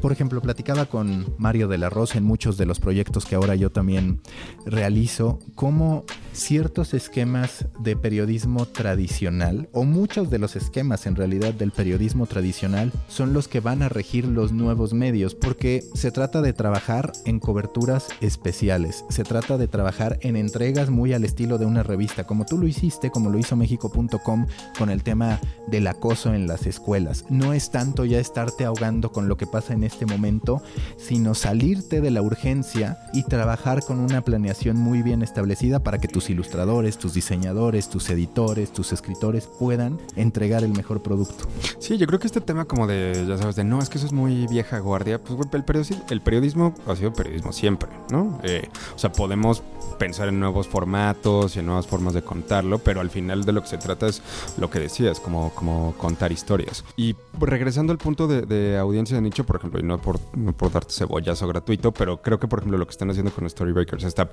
[0.00, 3.54] por ejemplo, platicaba con Mario de la Rosa en muchos de los proyectos que ahora
[3.54, 4.20] yo también
[4.64, 11.72] realizo, cómo ciertos esquemas de periodismo tradicional, o muchos de los esquemas en realidad del
[11.72, 16.52] periodismo tradicional, son los que van a regir los nuevos medios, porque se trata de
[16.52, 21.82] trabajar en coberturas especiales, se trata de trabajar en entregas muy al estilo de una
[21.82, 24.46] revista, como tú lo hiciste, como lo hizo México.com
[24.78, 27.24] con el tema del acoso en las escuelas.
[27.28, 30.60] No es tanto ya estarte ahogando con lo que pasa en en este momento,
[30.96, 36.08] sino salirte de la urgencia y trabajar con una planeación muy bien establecida para que
[36.08, 41.46] tus ilustradores, tus diseñadores, tus editores, tus escritores puedan entregar el mejor producto.
[41.78, 44.06] Sí, yo creo que este tema como de, ya sabes, de no, es que eso
[44.06, 48.40] es muy vieja guardia, pues el, periodismo, el periodismo ha sido periodismo siempre, ¿no?
[48.42, 49.62] Eh, o sea, podemos
[49.98, 53.62] pensar en nuevos formatos y en nuevas formas de contarlo, pero al final de lo
[53.62, 54.22] que se trata es
[54.56, 56.84] lo que decías, como, como contar historias.
[56.96, 60.92] Y regresando al punto de, audiencia de nicho, por y no por, no por darte
[60.92, 64.30] cebollazo gratuito, pero creo que, por ejemplo, lo que están haciendo con Storybreakers está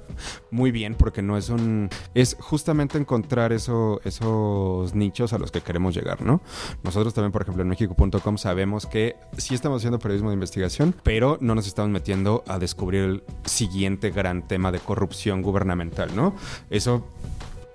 [0.52, 1.90] muy bien porque no es un...
[2.14, 6.42] es justamente encontrar eso, esos nichos a los que queremos llegar, ¿no?
[6.84, 11.38] Nosotros también, por ejemplo, en México.com sabemos que sí estamos haciendo periodismo de investigación, pero
[11.42, 16.36] no nos estamos metiendo a descubrir el siguiente gran tema de corrupción gubernamental, ¿no?
[16.70, 17.04] Eso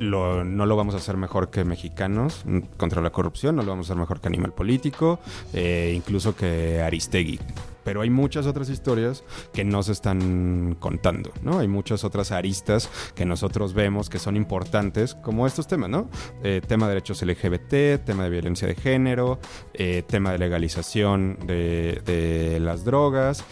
[0.00, 2.44] no lo vamos a hacer mejor que mexicanos
[2.76, 5.20] contra la corrupción, no lo vamos a hacer mejor que Animal Político,
[5.52, 7.38] eh, incluso que Aristegui.
[7.84, 11.58] Pero hay muchas otras historias que no se están contando, ¿no?
[11.60, 16.08] Hay muchas otras aristas que nosotros vemos que son importantes, como estos temas, ¿no?
[16.42, 19.38] Eh, tema de derechos LGBT, tema de violencia de género,
[19.72, 23.44] eh, tema de legalización de, de las drogas.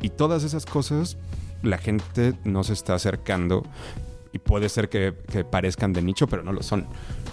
[0.00, 1.18] Y todas esas cosas
[1.62, 3.62] la gente no se está acercando
[4.36, 5.12] y puede ser que,
[5.50, 6.86] parezcan de nicho, pero no lo son.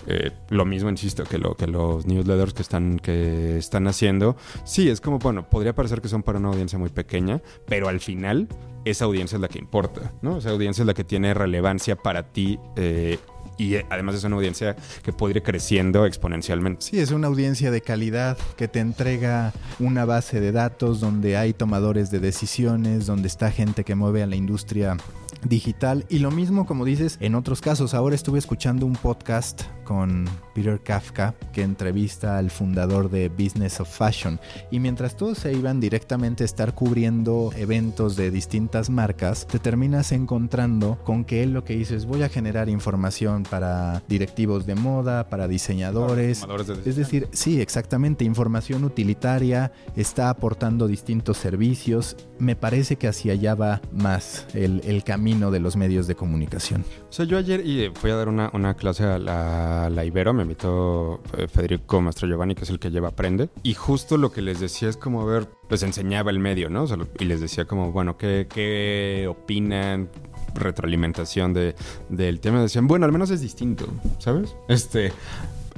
[0.07, 4.35] Eh, lo mismo, insisto, que, lo, que los newsletters que están, que están haciendo.
[4.63, 7.99] Sí, es como, bueno, podría parecer que son para una audiencia muy pequeña, pero al
[7.99, 8.47] final
[8.85, 10.37] esa audiencia es la que importa, ¿no?
[10.37, 13.17] Esa audiencia es la que tiene relevancia para ti eh,
[13.57, 16.85] y eh, además es una audiencia que puede ir creciendo exponencialmente.
[16.85, 21.53] Sí, es una audiencia de calidad que te entrega una base de datos donde hay
[21.53, 24.97] tomadores de decisiones, donde está gente que mueve a la industria
[25.45, 27.93] digital y lo mismo como dices en otros casos.
[27.93, 33.89] Ahora estuve escuchando un podcast con Peter Kafka que entrevista al fundador de Business of
[33.89, 34.39] Fashion
[34.71, 40.11] y mientras todos se iban directamente a estar cubriendo eventos de distintas marcas, te terminas
[40.11, 44.75] encontrando con que él lo que dice es voy a generar información para directivos de
[44.75, 46.45] moda, para diseñadores.
[46.85, 52.15] es decir, sí, exactamente, información utilitaria, está aportando distintos servicios.
[52.39, 56.83] Me parece que hacia allá va más el, el camino de los medios de comunicación.
[57.13, 60.33] O sea, yo ayer y fui a dar una, una clase a la, la, Ibero,
[60.33, 64.31] me invitó eh, Federico Mastro Giovanni, que es el que lleva Aprende, y justo lo
[64.31, 66.87] que les decía es como, ver, les enseñaba el medio, ¿no?
[67.19, 70.09] y les decía como, bueno, ¿qué, qué opinan?
[70.55, 71.75] retroalimentación de,
[72.09, 73.85] del tema, decían, bueno, al menos es distinto,
[74.17, 74.55] ¿sabes?
[74.67, 75.11] Este,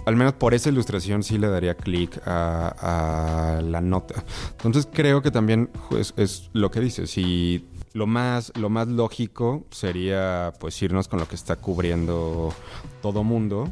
[0.05, 4.23] al menos por esa ilustración sí le daría clic a, a, la nota.
[4.51, 7.65] Entonces creo que también es, es lo que dice, si
[7.95, 12.53] lo más, lo más lógico sería pues irnos con lo que está cubriendo
[13.01, 13.69] todo mundo.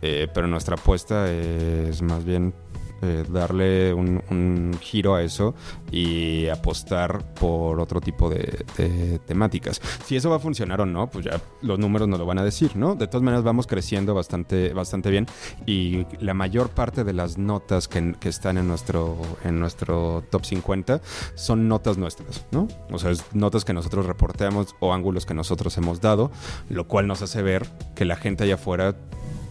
[0.00, 2.54] Eh, pero nuestra apuesta es más bien
[3.02, 5.54] eh, darle un, giro a eso
[5.90, 8.64] y apostar por otro tipo de,
[9.26, 9.80] temáticas.
[10.04, 12.44] Si eso va a funcionar o no, pues ya los números nos lo van a
[12.44, 12.94] decir, ¿no?
[12.94, 15.26] De todas maneras vamos creciendo bastante, bastante bien
[15.66, 21.00] y la mayor parte de las notas que, están en nuestro, en nuestro top 50
[21.34, 22.68] son notas nuestras, ¿no?
[22.90, 26.30] O sea, es notas que nosotros reporteamos o ángulos que nosotros hemos dado,
[26.68, 28.96] lo cual nos hace ver que la gente allá afuera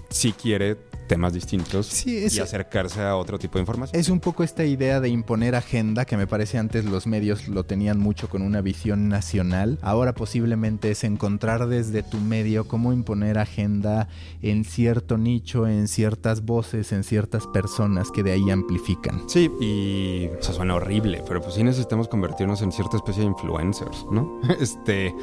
[0.09, 3.99] sí quiere temas distintos y acercarse a otro tipo de información.
[3.99, 7.63] Es un poco esta idea de imponer agenda que me parece antes los medios lo
[7.63, 9.79] tenían mucho con una visión nacional.
[9.81, 14.09] Ahora posiblemente es encontrar desde tu medio cómo imponer agenda
[14.41, 19.27] en cierto nicho, en ciertas voces, en ciertas personas que de ahí amplifican.
[19.29, 24.05] Sí, y eso suena horrible, pero pues sí necesitamos convertirnos en cierta especie de influencers,
[24.11, 24.41] ¿no?
[24.59, 25.13] Este,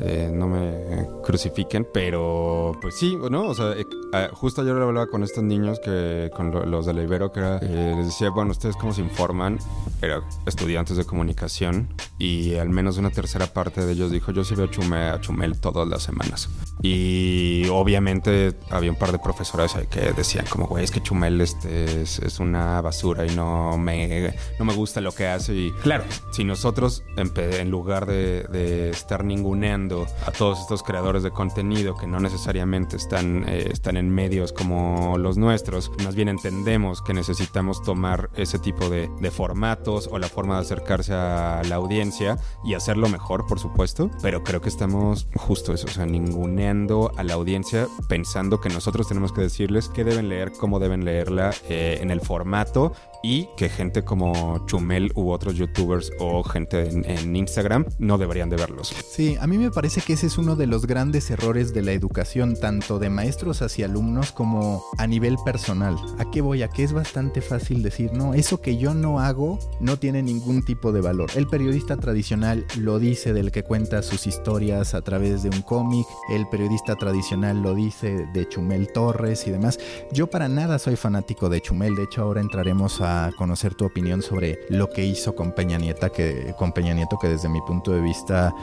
[0.00, 3.48] eh, no me crucifiquen, pero pues sí, ¿no?
[3.48, 7.02] O sea, eh, ah, justo ayer hablaba con estos niños que, con los de la
[7.02, 9.58] Ibero, que era, eh, les decía, bueno, ustedes cómo se informan,
[10.00, 14.54] eran estudiantes de comunicación y al menos una tercera parte de ellos dijo, yo sí
[14.54, 16.48] veo Chumel, a Chumel todas las semanas.
[16.82, 22.02] Y obviamente había un par de profesores que decían como, güey, es que Chumel este,
[22.02, 25.54] es, una basura y no me, no me gusta lo que hace.
[25.54, 31.30] Y claro, si nosotros en, lugar de, de, estar ninguneando a todos estos creadores de
[31.30, 37.02] contenido que no necesariamente están, eh, están en medios como los nuestros, más bien entendemos
[37.02, 41.76] que necesitamos tomar ese tipo de, de formatos o la forma de acercarse a la
[41.76, 47.12] audiencia y hacerlo mejor, por supuesto, pero creo que estamos justo eso, o sea, ninguneando
[47.16, 51.52] a la audiencia pensando que nosotros tenemos que decirles qué deben leer, cómo deben leerla
[51.68, 57.36] eh, en el formato y que gente como Chumel u otros youtubers o gente en,
[57.36, 58.94] Instagram no deberían de verlos.
[59.10, 61.92] Sí, a mí me parece que ese es uno de los grandes errores de la
[61.92, 65.96] educación, tanto de maestros hacia alumnos como a nivel personal.
[66.18, 66.62] ¿A qué voy?
[66.62, 70.62] A que es bastante fácil decir, no, eso que yo no hago no tiene ningún
[70.64, 71.30] tipo de valor.
[71.36, 76.06] El periodista tradicional lo dice del que cuenta sus historias a través de un cómic,
[76.30, 79.78] el periodista tradicional lo dice de Chumel Torres y demás.
[80.12, 84.22] Yo para nada soy fanático de Chumel, de hecho ahora entraremos a conocer tu opinión
[84.22, 87.92] sobre lo que hizo con Peña Nieta, que con Peña Nieto que desde mi punto
[87.92, 88.54] de vista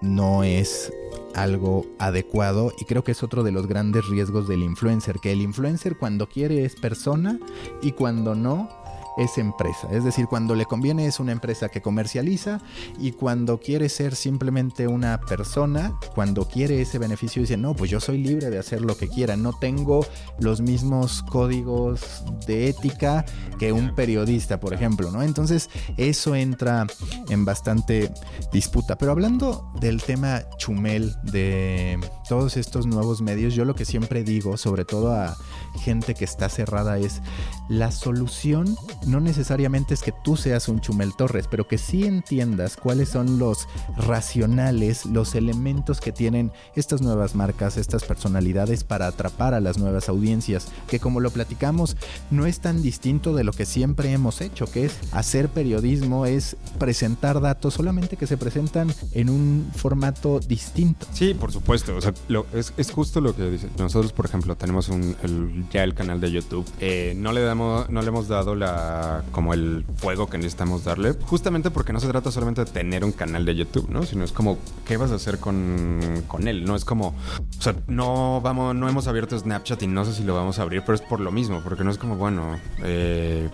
[0.00, 0.92] no es
[1.34, 5.42] algo adecuado y creo que es otro de los grandes riesgos del influencer, que el
[5.42, 7.38] influencer cuando quiere es persona
[7.82, 8.68] y cuando no
[9.16, 9.88] es empresa.
[9.90, 12.60] Es decir, cuando le conviene es una empresa que comercializa
[12.98, 18.00] y cuando quiere ser simplemente una persona, cuando quiere ese beneficio dice, no, pues yo
[18.00, 20.06] soy libre de hacer lo que quiera, no tengo
[20.38, 23.24] los mismos códigos de ética
[23.58, 25.22] que un periodista, por ejemplo, ¿no?
[25.22, 26.86] Entonces eso entra
[27.28, 28.12] en bastante
[28.52, 28.96] disputa.
[28.98, 31.98] Pero hablando del tema chumel, de
[32.28, 35.36] todos estos nuevos medios, yo lo que siempre digo, sobre todo a
[35.80, 37.20] gente que está cerrada, es
[37.68, 38.76] la solución
[39.06, 43.38] no necesariamente es que tú seas un Chumel Torres, pero que sí entiendas cuáles son
[43.38, 49.78] los racionales, los elementos que tienen estas nuevas marcas, estas personalidades para atrapar a las
[49.78, 51.96] nuevas audiencias, que como lo platicamos,
[52.30, 56.56] no es tan distinto de lo que siempre hemos hecho, que es hacer periodismo, es
[56.78, 61.06] presentar datos, solamente que se presentan en un formato distinto.
[61.12, 62.12] Sí, por supuesto, o sea,
[62.52, 63.68] es, justo lo que dice.
[63.78, 64.90] Nosotros, por ejemplo, tenemos
[65.70, 68.95] ya el canal de YouTube, eh, no, le damos, no le hemos dado la
[69.32, 73.12] como el fuego que necesitamos darle, justamente porque no se trata solamente de tener un
[73.12, 74.02] canal de YouTube, ¿no?
[74.04, 76.64] Sino es como, ¿qué vas a hacer con, con él?
[76.64, 80.24] No es como, o sea, no vamos, no hemos abierto Snapchat y no sé si
[80.24, 83.48] lo vamos a abrir, pero es por lo mismo, porque no es como, bueno, eh,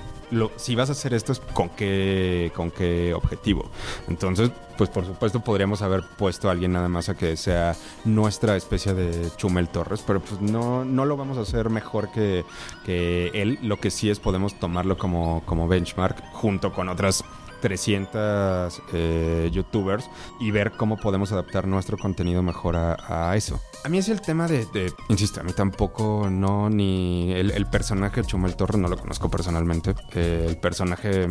[0.56, 3.70] si vas a hacer esto es con qué, con qué objetivo.
[4.08, 8.56] Entonces, pues por supuesto podríamos haber puesto a alguien nada más a que sea nuestra
[8.56, 12.44] especie de Chumel Torres, pero pues no, no lo vamos a hacer mejor que,
[12.84, 13.58] que él.
[13.62, 17.24] Lo que sí es podemos tomarlo como, como benchmark junto con otras
[17.62, 23.60] 300 eh, youtubers y ver cómo podemos adaptar nuestro contenido mejor a, eso.
[23.84, 28.26] A mí es el tema de, insisto, a mí tampoco, no, ni el, personaje de
[28.26, 29.94] Chumel Torres no lo conozco personalmente.
[30.14, 31.28] Eh, el personaje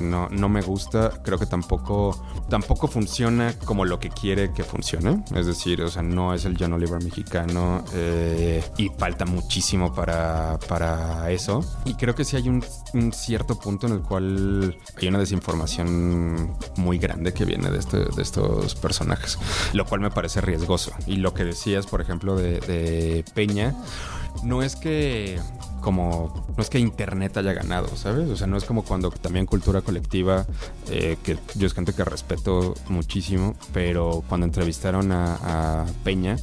[0.00, 5.24] no, me gusta, creo que tampoco, tampoco funciona como lo que quiere que funcione.
[5.34, 10.58] Es decir, o sea, no es el John Oliver mexicano eh, y falta muchísimo para,
[10.68, 11.60] para eso.
[11.84, 15.65] Y creo que sí hay un, un cierto punto en el cual hay una desinformación
[16.76, 19.38] muy grande que viene de, este, de estos personajes,
[19.72, 20.92] lo cual me parece riesgoso.
[21.06, 23.74] Y lo que decías, por ejemplo, de, Peña,
[24.42, 25.38] no es que
[25.80, 28.28] como no es que internet haya ganado, ¿sabes?
[28.28, 30.44] O sea, no es como cuando también cultura colectiva,
[30.90, 36.38] eh, que yo es gente que respeto muchísimo, pero cuando entrevistaron a Peña,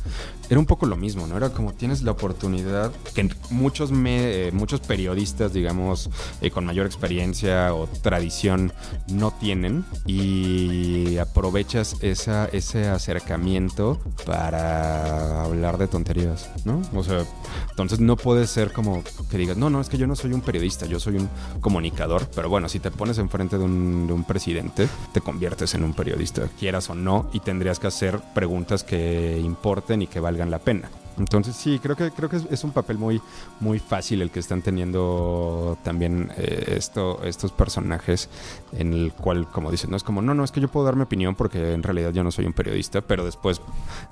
[0.50, 1.38] era un poco lo mismo, ¿no?
[1.38, 6.10] Era como tienes la oportunidad que muchos, me, muchos periodistas, digamos,
[6.42, 8.74] eh, con mayor experiencia o tradición
[9.08, 16.82] no tienen y aprovechas esa, ese acercamiento para hablar de tonterías, ¿no?
[16.94, 17.26] O sea,
[17.70, 20.42] entonces no puede ser como que digas, no, no, es que yo no soy un
[20.42, 21.30] periodista, yo soy un
[21.62, 25.84] comunicador, pero bueno, si te pones enfrente de un, de un presidente, te conviertes en
[25.84, 30.33] un periodista, quieras o no, y tendrías que hacer preguntas que importen y que valgan
[30.34, 30.90] valgan la pena.
[31.18, 33.22] Entonces sí, creo que creo que es, un papel muy
[33.60, 38.30] muy fácil el que están teniendo también eh, esto, estos personajes
[38.72, 40.96] en el cual, como dicen, no es como no no es que yo puedo dar
[40.96, 43.62] mi opinión porque en realidad yo no soy un periodista, pero después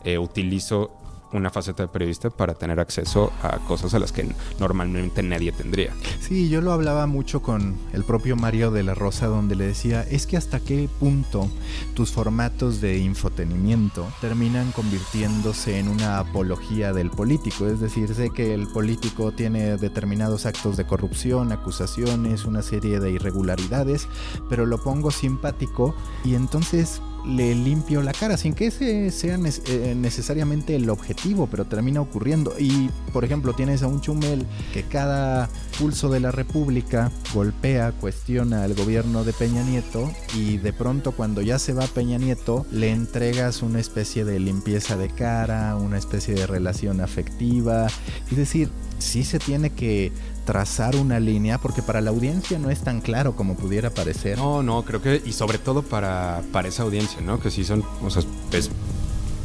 [0.04, 0.92] eh, utilizo
[1.34, 5.94] una faceta de periodista para tener acceso a cosas a las que normalmente nadie tendría.
[6.20, 10.04] Sí, yo lo hablaba mucho con el propio Mario de la Rosa, donde le decía,
[10.04, 11.50] es que hasta qué punto
[11.94, 17.68] tus formatos de infotenimiento terminan convirtiéndose en una apología del político.
[17.68, 23.12] Es decir, sé que el político tiene determinados actos de corrupción, acusaciones, una serie de
[23.12, 24.08] irregularidades,
[24.50, 29.96] pero lo pongo simpático y entonces le limpio la cara, sin que ese sea eh,
[29.96, 32.54] necesariamente el objetivo, pero termina ocurriendo.
[32.60, 38.64] Y, por ejemplo, tienes a un Chumel que cada pulso de la República golpea, cuestiona
[38.64, 42.92] al gobierno de Peña Nieto y de pronto cuando ya se va Peña Nieto le
[42.92, 47.88] entregas una especie de limpieza de cara, una especie de relación afectiva.
[48.30, 50.12] Es decir, sí se tiene que
[50.46, 54.38] trazar una línea porque para la audiencia no es tan claro como pudiera parecer.
[54.38, 57.40] No, no, creo que y sobre todo para, para esa audiencia, ¿no?
[57.40, 58.24] Que sí son, o sea,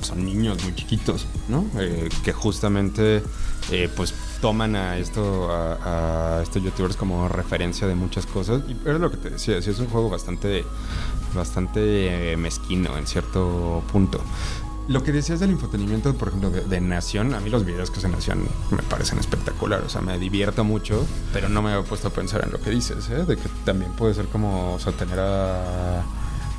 [0.01, 1.67] son niños muy chiquitos, ¿no?
[1.79, 3.23] Eh, que justamente
[3.71, 9.01] eh, pues toman a esto a, estos youtubers como referencia de muchas cosas y es
[9.01, 10.65] lo que te decía, sí es un juego bastante
[11.35, 14.21] bastante eh, mezquino en cierto punto.
[14.89, 18.13] Lo que decías del infotenimiento, por ejemplo, de, Nación, a mí los videos que hacen
[18.13, 19.87] Nación me parecen espectaculares.
[19.87, 22.71] O sea, me divierto mucho, pero no me había puesto a pensar en lo que
[22.71, 23.25] dices, ¿eh?
[23.25, 26.03] De que también puede ser como, o sea, tener a,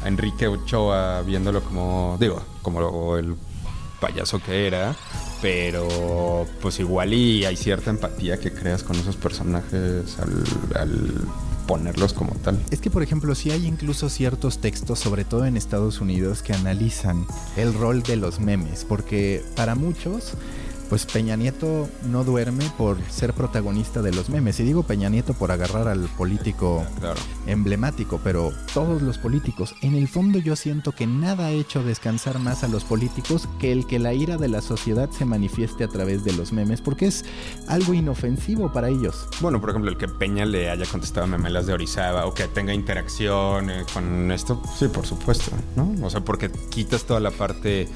[0.06, 3.36] Enrique Ochoa viéndolo como, digo, como el
[4.00, 4.96] payaso que era,
[5.42, 10.18] pero pues igual y hay cierta empatía que creas con esos personajes
[10.76, 11.28] al
[11.68, 12.60] ponerlos como tal.
[12.72, 16.54] Es que, por ejemplo, si hay incluso ciertos textos, sobre todo en Estados Unidos, que
[16.54, 17.28] analizan
[17.58, 20.34] el rol de los memes, porque para muchos
[20.90, 24.60] pues Peña Nieto no duerme por ser protagonista de los memes.
[24.60, 26.86] Y digo Peña Nieto por agarrar al político
[27.46, 29.76] emblemático, pero todos los políticos.
[29.82, 33.72] En el fondo yo siento que nada ha hecho descansar más a los políticos que
[33.72, 37.08] el que la ira de la sociedad se manifieste a través de los memes, porque
[37.08, 37.26] es
[37.68, 39.28] algo inofensivo para ellos.
[39.42, 42.48] Bueno, por ejemplo, el que Peña le haya contestado a memelas de Orizaba o que
[42.48, 45.94] tenga interacción con esto, sí, por supuesto, ¿no?
[46.06, 47.88] O sea, porque quitas toda la parte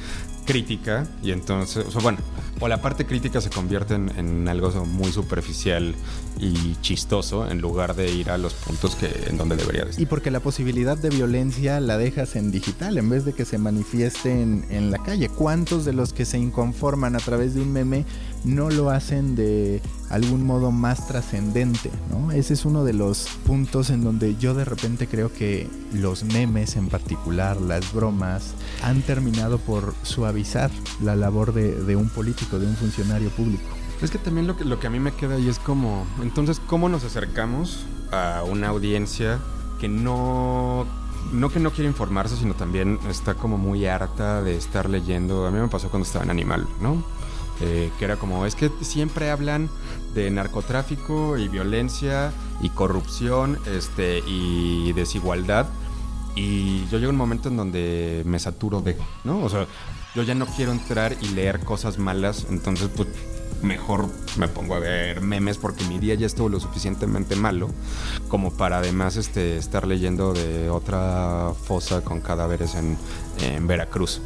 [0.46, 2.20] crítica y entonces, o sea, bueno,
[2.60, 5.96] o la parte crítica se convierte en, algo muy superficial
[6.42, 10.02] y chistoso en lugar de ir a los puntos que en donde debería estar.
[10.02, 13.58] Y porque la posibilidad de violencia la dejas en digital en vez de que se
[13.58, 15.30] manifieste en, en la calle.
[15.30, 18.06] ¿Cuántos de los que se inconforman a través de un meme
[18.44, 22.32] no lo hacen de algún modo más trascendente, ¿no?
[22.32, 26.76] Ese es uno de los puntos en donde yo de repente creo que los memes
[26.76, 30.72] en particular, las bromas, han terminado por suavizar
[31.02, 33.64] la labor de, un político, de un funcionario público.
[34.02, 36.60] Es que también lo que, lo que a mí me queda ahí es como, entonces,
[36.66, 39.40] ¿cómo nos acercamos a una audiencia
[39.80, 40.86] que no
[41.32, 45.46] no que no quiere informarse, sino también está como muy harta de estar leyendo.
[45.46, 47.04] A mí me pasó cuando estaba en Animal, ¿no?
[47.62, 49.70] Eh, que era como, es que siempre hablan
[50.16, 55.68] de narcotráfico y violencia y corrupción este, y desigualdad.
[56.36, 59.44] Y yo llego a un momento en donde me saturo de, ¿no?
[59.44, 59.68] O sea,
[60.16, 63.10] yo ya no quiero entrar y leer cosas malas, entonces pues
[63.62, 67.70] mejor me pongo a ver memes porque mi día ya estuvo lo suficientemente malo
[68.28, 72.98] como para además este, estar leyendo de otra fosa con cadáveres en,
[73.42, 74.22] en Veracruz.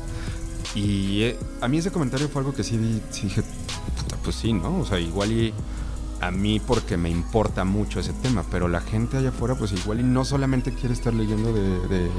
[0.73, 3.43] Y eh, a mí ese comentario fue algo que sí, dije,
[4.23, 4.79] pues sí, ¿no?
[4.79, 5.53] O sea, igual y
[6.22, 9.99] a mí porque me importa mucho ese tema, pero la gente allá afuera pues igual
[9.99, 12.09] y no solamente quiere estar leyendo de,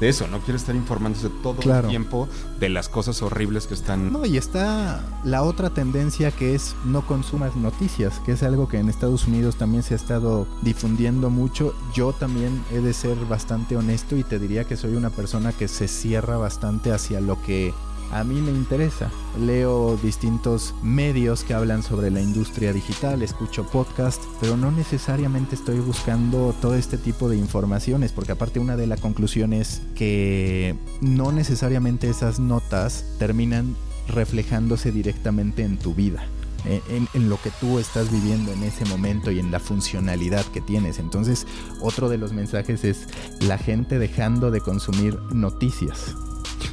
[0.00, 2.28] eso, no quiere estar informándose todo el tiempo
[2.60, 4.12] de las cosas horribles que están...
[4.12, 8.78] No, y está la otra tendencia que es no consumas noticias, que es algo que
[8.78, 11.74] en Estados Unidos también se ha estado difundiendo mucho.
[11.94, 15.68] Yo también he de ser bastante honesto y te diría que soy una persona que
[15.68, 17.74] se cierra bastante hacia lo que
[18.12, 19.10] a mí me interesa.
[19.38, 25.78] Leo distintos medios que hablan sobre la industria digital, escucho podcasts, pero no necesariamente estoy
[25.80, 32.08] buscando todo este tipo de informaciones, porque aparte una de las conclusiones que no necesariamente
[32.08, 33.76] esas notas terminan
[34.08, 36.24] reflejándose directamente en tu vida.
[36.64, 40.60] En, en, lo que tú estás viviendo en ese momento y en la funcionalidad que
[40.60, 40.98] tienes.
[40.98, 41.46] Entonces,
[41.80, 43.06] otro de los mensajes es
[43.40, 46.16] la gente dejando de consumir noticias.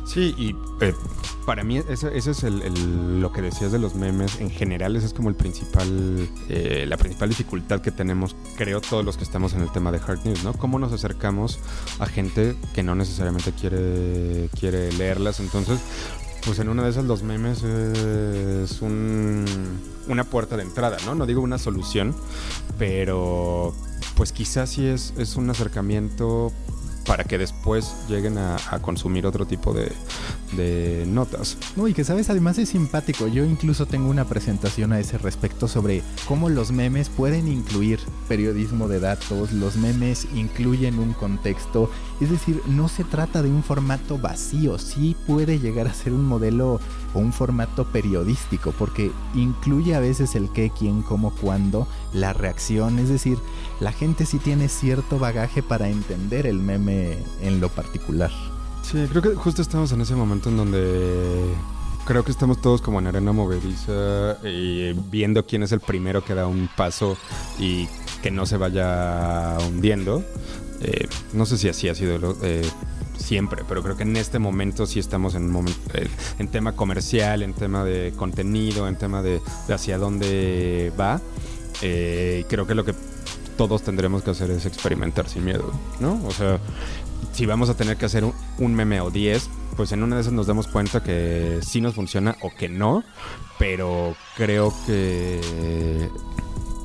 [0.05, 0.93] Sí, y eh,
[1.45, 4.39] para mí eso, es lo que decías de los memes.
[4.39, 9.03] En general, esa es como el principal, eh, la principal dificultad que tenemos, creo, todos
[9.03, 10.53] los que estamos en el tema de hard news, ¿no?
[10.53, 11.59] Cómo nos acercamos
[11.99, 15.39] a gente que no necesariamente quiere, quiere leerlas.
[15.39, 15.79] Entonces,
[16.45, 21.13] pues en una de esas los memes es una puerta de entrada, ¿no?
[21.15, 22.15] No digo una solución,
[22.77, 23.75] pero
[24.15, 26.53] pues quizás sí es un acercamiento
[27.05, 31.57] para que después lleguen a, consumir otro tipo de, notas.
[31.75, 33.27] No, y que sabes, además es simpático.
[33.27, 38.87] Yo incluso tengo una presentación a ese respecto sobre cómo los memes pueden incluir periodismo
[38.87, 41.89] de datos, los memes incluyen un contexto,
[42.21, 46.25] es decir, no se trata de un formato vacío, sí puede llegar a ser un
[46.25, 46.79] modelo
[47.19, 53.09] un formato periodístico, porque incluye a veces el qué, quién, cómo, cuándo, la reacción, es
[53.09, 53.37] decir,
[53.79, 58.31] la gente sí tiene cierto bagaje para entender el meme en lo particular.
[58.83, 61.55] Sí, creo que justo estamos en ese momento en donde
[62.05, 66.35] creo que estamos todos como en arena movediza y viendo quién es el primero que
[66.35, 67.17] da un paso
[67.59, 67.87] y
[68.21, 70.23] que no se vaya hundiendo.
[70.81, 72.61] Eh, no sé si así ha sido eh,
[73.17, 76.07] siempre, pero creo que en este momento sí estamos en, momento, eh,
[76.39, 81.21] en tema comercial, en tema de contenido, en tema de, hacia dónde va.
[81.81, 82.93] creo que lo que
[83.57, 86.21] todos tendremos que hacer es experimentar sin miedo, ¿no?
[86.25, 86.59] O sea,
[87.33, 88.23] si vamos a tener que hacer
[88.57, 91.95] un, meme o 10, pues en una de esas nos damos cuenta que sí nos
[91.95, 93.03] funciona o que no,
[93.59, 96.09] pero creo que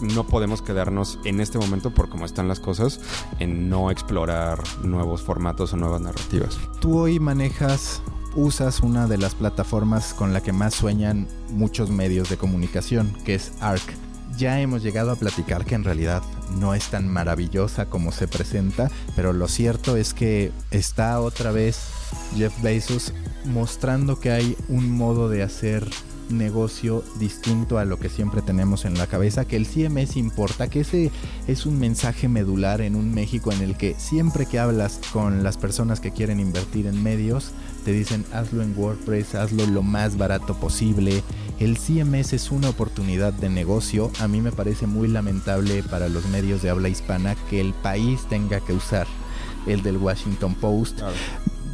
[0.00, 3.00] no podemos quedarnos en este momento por cómo están las cosas
[3.38, 6.58] en no explorar nuevos formatos o nuevas narrativas.
[6.80, 8.02] Tú hoy manejas
[8.34, 13.34] usas una de las plataformas con la que más sueñan muchos medios de comunicación, que
[13.34, 13.94] es ARC.
[14.36, 16.22] Ya hemos llegado a platicar que en realidad
[16.58, 21.80] no es tan maravillosa como se presenta, pero lo cierto es que está otra vez
[22.36, 23.12] Jeff Bezos
[23.44, 25.90] mostrando que hay un modo de hacer
[26.30, 30.80] negocio distinto a lo que siempre tenemos en la cabeza, que el CMS importa, que
[30.80, 31.10] ese
[31.46, 35.56] es un mensaje medular en un México en el que siempre que hablas con las
[35.56, 37.52] personas que quieren invertir en medios,
[37.84, 41.22] te dicen hazlo en WordPress, hazlo lo más barato posible.
[41.58, 44.10] El CMS es una oportunidad de negocio.
[44.20, 48.20] A mí me parece muy lamentable para los medios de habla hispana que el país
[48.28, 49.06] tenga que usar
[49.66, 51.00] el del Washington Post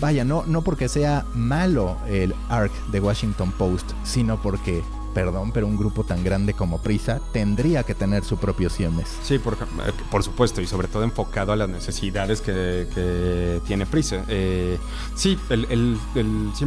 [0.00, 4.82] vaya, no, no porque sea malo el ARC de Washington Post, sino porque
[5.16, 9.16] perdón, pero un grupo tan grande como Prisa tendría que tener su propio CMS.
[9.22, 9.56] Sí, por,
[10.10, 14.26] por supuesto, y sobre todo enfocado a las necesidades que, tiene Prisa.
[14.28, 14.78] Eh,
[15.14, 15.98] sí, el, el,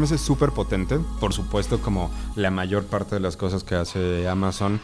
[0.01, 4.82] es súper potente, por supuesto, como la mayor parte de las cosas que hace Amazon,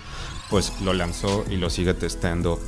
[0.51, 2.59] pues lo lanzó y lo sigue testando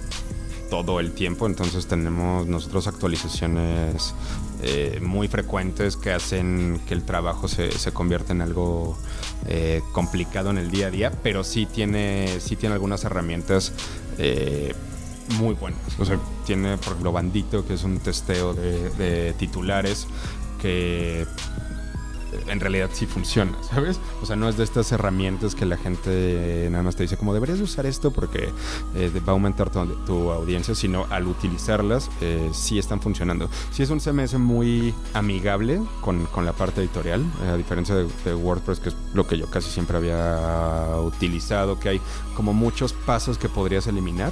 [0.70, 4.14] todo el tiempo, entonces tenemos nosotros actualizaciones
[4.62, 8.98] eh, muy frecuentes que hacen que el trabajo se, se convierta en algo
[9.48, 13.72] eh, complicado en el día a día, pero sí tiene, sí tiene algunas herramientas
[14.18, 14.74] eh,
[15.40, 15.80] muy buenas.
[16.00, 20.08] O sea, tiene, por ejemplo, Bandito, que es un testeo de, de titulares
[20.62, 21.26] que
[22.48, 24.00] en realidad sí funciona, ¿sabes?
[24.22, 27.34] O sea, no es de estas herramientas que la gente nada más te dice como
[27.34, 28.50] deberías usar esto porque
[28.96, 33.50] eh, va a aumentar tu, audiencia, sino al utilizarlas eh, sí están funcionando.
[33.72, 38.80] Sí es un CMS muy amigable con, la parte editorial, eh, a diferencia de, WordPress,
[38.80, 42.02] que es lo que yo casi siempre había utilizado, que hay
[42.36, 44.32] como muchos pasos que podrías eliminar.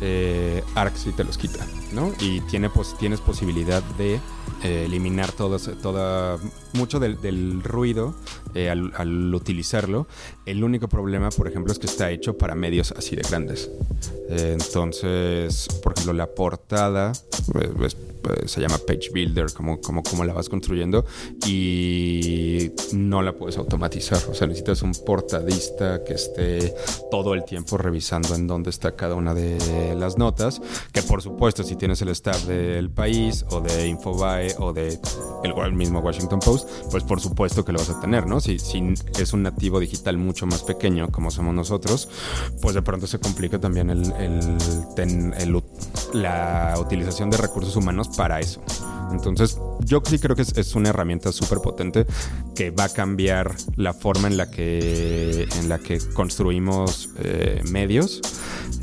[0.00, 2.12] Eh, Arc sí te los quita, ¿no?
[2.20, 4.20] Y tiene, tienes posibilidad de
[4.64, 6.38] eh, eliminar todo, toda,
[6.72, 8.14] mucho del, ruido
[8.54, 10.06] eh, al, utilizarlo.
[10.46, 13.70] El único problema, por ejemplo, es que está hecho para medios así de grandes.
[14.28, 17.12] Eh, entonces, por ejemplo, la portada
[17.52, 17.96] pues, pues,
[18.46, 21.04] se llama Page Builder, como, como, como la vas construyendo,
[21.46, 24.18] y no la puedes automatizar.
[24.30, 26.74] O sea, necesitas un portadista que esté
[27.10, 30.60] todo el tiempo revisando en dónde está cada una de las notas,
[30.92, 34.98] que por supuesto, si tienes el staff del país o de Infobae, o de
[35.44, 38.40] el, mismo Washington Post, pues por supuesto que lo vas a tener, ¿no?
[38.40, 42.08] Si, si es un nativo digital mucho más pequeño como somos nosotros,
[42.60, 45.54] pues de pronto se complica también el, el,
[46.12, 48.60] la utilización de recursos humanos para eso.
[49.12, 52.06] Entonces, yo sí creo que es, una herramienta súper potente
[52.54, 58.20] que va a cambiar la forma en la que, en la que construimos eh, medios,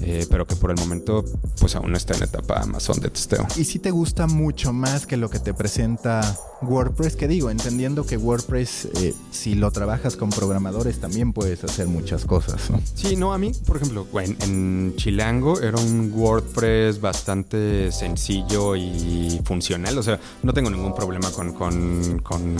[0.01, 1.23] eh, pero que por el momento,
[1.59, 3.47] pues aún está en etapa Amazon de testeo.
[3.55, 8.05] Y si te gusta mucho más que lo que te presenta WordPress, que digo, entendiendo
[8.05, 12.69] que WordPress, eh, si lo trabajas con programadores, también puedes hacer muchas cosas.
[12.69, 12.81] ¿no?
[12.95, 19.41] Sí, no, a mí, por ejemplo, en, en Chilango era un WordPress bastante sencillo y
[19.43, 19.97] funcional.
[19.97, 22.57] O sea, no tengo ningún problema con, con,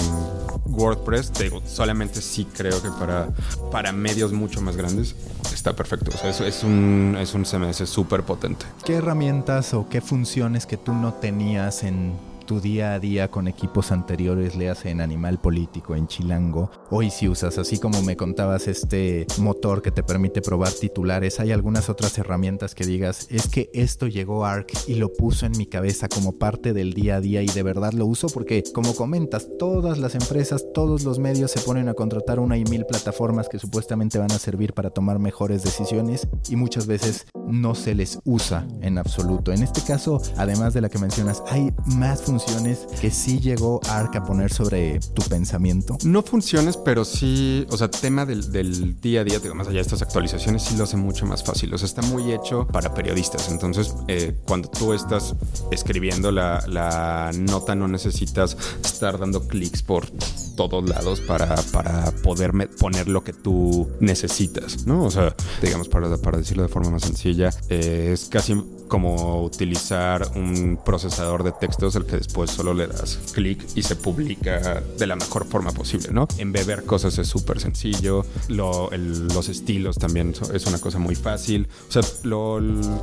[0.65, 1.33] WordPress.
[1.33, 3.27] Digo, solamente sí creo que para,
[3.71, 5.15] para medios mucho más grandes
[5.53, 6.11] está perfecto.
[6.13, 8.65] O sea, es, es un, es un CMS súper potente.
[8.85, 12.13] ¿Qué herramientas o qué funciones que tú no tenías en
[12.45, 17.27] tu día a día con equipos anteriores, le en Animal Político, en Chilango, hoy si
[17.27, 22.17] usas, así como me contabas este motor que te permite probar titulares, hay algunas otras
[22.17, 26.33] herramientas que digas, es que esto llegó ARC y lo puso en mi cabeza como
[26.39, 30.15] parte del día a día y de verdad lo uso porque como comentas, todas las
[30.15, 34.31] empresas, todos los medios se ponen a contratar una y mil plataformas que supuestamente van
[34.31, 39.51] a servir para tomar mejores decisiones y muchas veces no se les usa en absoluto.
[39.51, 43.79] En este caso, además de la que mencionas, hay más funciones funciones que sí llegó
[43.87, 45.97] ARC a poner sobre tu pensamiento?
[46.03, 49.81] No funciones, pero sí, o sea, tema del, día a día, digo, más allá de
[49.81, 51.71] estas actualizaciones, sí lo hace mucho más fácil.
[51.73, 53.51] O sea, está muy hecho para periodistas.
[53.51, 55.35] Entonces, eh, cuando tú estás
[55.69, 60.07] escribiendo la, la nota, no necesitas estar dando clics por
[60.55, 65.03] todos lados para, para poder poner lo que tú necesitas, ¿no?
[65.03, 68.55] O sea, digamos, para, para decirlo de forma más sencilla, eh, es casi
[68.87, 73.97] como utilizar un procesador de textos el que después solo le das clic y se
[73.97, 76.27] publica de la mejor forma posible, ¿no?
[76.37, 82.01] Embeber cosas es súper sencillo, los estilos también es una cosa muy fácil, o sea,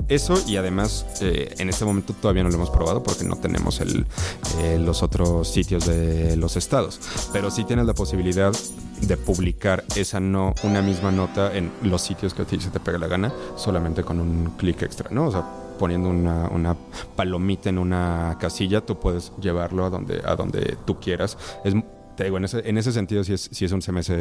[0.08, 3.80] eso y además eh, en este momento todavía no lo hemos probado porque no tenemos
[3.80, 6.98] eh, los otros sitios de los estados,
[7.32, 8.52] pero sí tienes la posibilidad
[9.02, 12.80] de publicar esa no, una misma nota en los sitios que a ti se te
[12.80, 15.26] pega la gana, solamente con un clic extra, ¿no?
[15.26, 15.44] O sea,
[15.80, 16.76] poniendo una, una,
[17.16, 21.38] palomita en una casilla, tú puedes llevarlo a donde, a donde tú quieras.
[21.64, 21.74] Es
[22.16, 24.12] te digo, en ese, en ese sentido sí es, sí es un CMS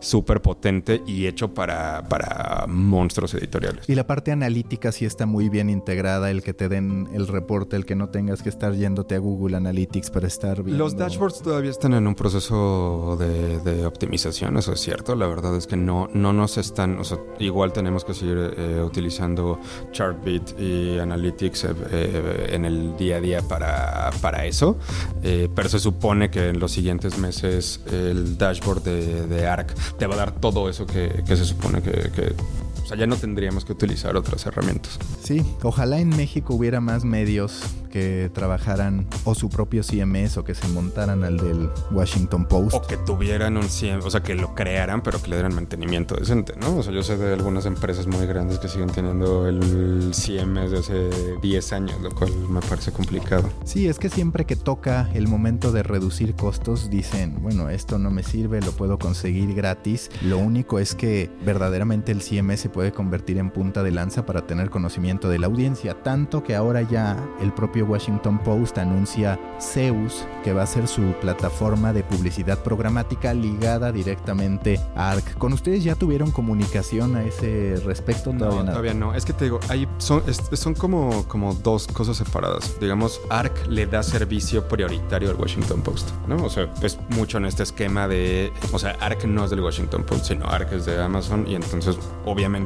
[0.00, 3.88] súper potente y hecho para, para monstruos editoriales.
[3.88, 7.76] Y la parte analítica sí está muy bien integrada, el que te den el reporte,
[7.76, 10.82] el que no tengas que estar yéndote a Google Analytics para estar viendo.
[10.82, 15.14] Los dashboards todavía están en un proceso de, de optimización, eso es cierto.
[15.14, 18.82] La verdad es que no, no nos están, o sea, igual tenemos que seguir eh,
[18.84, 19.60] utilizando
[19.92, 24.78] Chartbeat y Analytics eh, eh, en el día a día para, para eso,
[25.22, 30.14] pero se supone que en los siguientes meses el dashboard de, de ARC te va
[30.14, 32.34] a dar todo eso que, que se supone que
[32.82, 34.98] o sea, ya no tendríamos que utilizar otras herramientas.
[35.22, 40.54] Sí, ojalá en México hubiera más medios que trabajaran o su propio CMS o que
[40.54, 42.74] se montaran al del Washington Post.
[42.74, 46.16] O que tuvieran un CMS, o sea, que lo crearan, pero que le dieran mantenimiento
[46.16, 46.78] decente, ¿no?
[46.78, 50.78] O sea, yo sé de algunas empresas muy grandes que siguen teniendo el CMS de
[50.78, 51.10] hace
[51.42, 53.48] 10 años, lo cual me parece complicado.
[53.64, 58.10] Sí, es que siempre que toca el momento de reducir costos, dicen, bueno, esto no
[58.10, 60.10] me sirve, lo puedo conseguir gratis.
[60.22, 64.70] Lo único es que verdaderamente el CMS puede convertir en punta de lanza para tener
[64.70, 70.52] conocimiento de la audiencia, tanto que ahora ya el propio Washington Post anuncia Zeus, que
[70.52, 75.36] va a ser su plataforma de publicidad programática ligada directamente a ARC.
[75.38, 78.32] ¿Con ustedes ya tuvieron comunicación a ese respecto?
[78.32, 78.72] No, Todavía, nada?
[78.72, 79.14] todavía no.
[79.14, 82.76] Es que te digo, hay, son, es- son como, como dos cosas separadas.
[82.80, 86.36] Digamos, ARC le da servicio prioritario al Washington Post, ¿no?
[86.44, 88.52] O sea, es mucho en este esquema de...
[88.72, 91.98] O sea, ARC no es del Washington Post, sino ARC es de Amazon y entonces,
[92.24, 92.61] obviamente,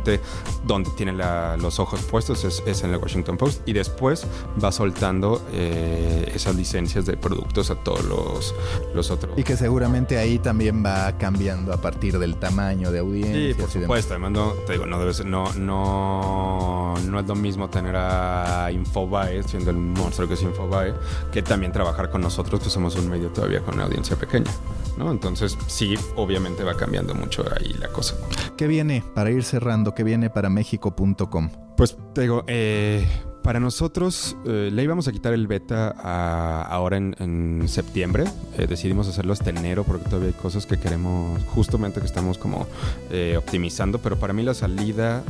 [0.64, 4.26] donde tiene la- los ojos puestos es, es en el Washington Post y después
[4.62, 8.55] va soltando eh, esas licencias de productos a todos los,
[8.94, 9.38] los otros.
[9.38, 13.55] Y que seguramente ahí también va cambiando a partir del tamaño de audiencia.
[13.55, 14.14] Sí, por supuesto.
[14.14, 18.70] Además, no, te digo, no debe ser, no, no, no es lo mismo tener a
[18.72, 20.94] Infobae, siendo el monstruo que es Infobae,
[21.32, 24.51] que también trabajar con nosotros, que somos un medio todavía con una audiencia pequeña.
[24.97, 25.11] ¿No?
[25.11, 28.14] Entonces, sí, obviamente va cambiando mucho ahí la cosa.
[28.57, 29.94] ¿Qué viene para ir cerrando?
[29.94, 31.51] ¿Qué viene para México.com?
[31.76, 33.07] Pues te digo, eh,
[33.42, 38.24] para nosotros eh, le íbamos a quitar el beta a- ahora en, en septiembre.
[38.57, 42.66] Eh, decidimos hacerlo hasta enero porque todavía hay cosas que queremos, justamente que estamos como
[43.11, 43.99] eh, optimizando.
[43.99, 45.22] Pero para mí la salida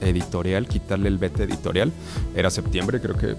[0.00, 1.92] editorial, quitarle el beta editorial,
[2.36, 3.00] era septiembre.
[3.00, 3.34] Creo que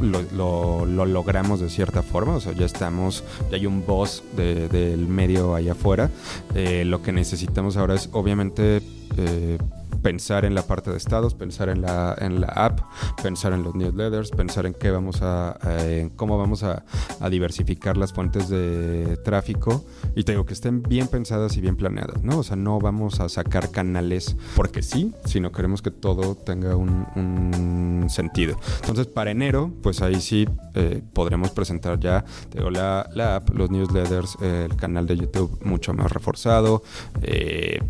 [0.00, 2.34] lo, lo- lo logramos de cierta forma.
[2.36, 6.10] O sea, ya estamos, ya hay un boss de- del medio allá afuera.
[6.54, 8.82] Eh, lo que necesitamos ahora es, obviamente,
[9.16, 9.58] eh,
[10.02, 12.80] pensar en la parte de estados, pensar en la, en la app,
[13.22, 16.84] pensar en los newsletters, pensar en qué vamos a, eh, cómo vamos a,
[17.20, 19.84] a diversificar las fuentes de tráfico
[20.16, 22.38] y te digo que estén bien pensadas y bien planeadas, ¿no?
[22.38, 27.06] O sea, no vamos a sacar canales porque sí, sino queremos que todo tenga un,
[27.16, 28.56] un sentido.
[28.80, 33.50] Entonces, para enero, pues ahí sí eh, podremos presentar ya, te digo, la, la app,
[33.50, 36.82] los newsletters, eh, el canal de YouTube mucho más reforzado,
[37.22, 37.80] eh,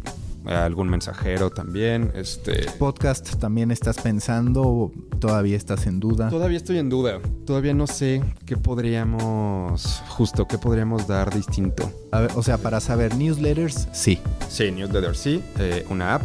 [0.47, 2.67] algún mensajero también, este...
[2.79, 6.29] ¿Podcast también estás pensando o todavía estás en duda?
[6.31, 7.21] Todavía estoy en duda.
[7.47, 11.91] Todavía no sé qué podríamos, justo, qué podríamos dar distinto.
[12.13, 14.19] A ver, o sea, para saber newsletters, sí.
[14.49, 16.23] Sí, newsletter sí, eh, una app.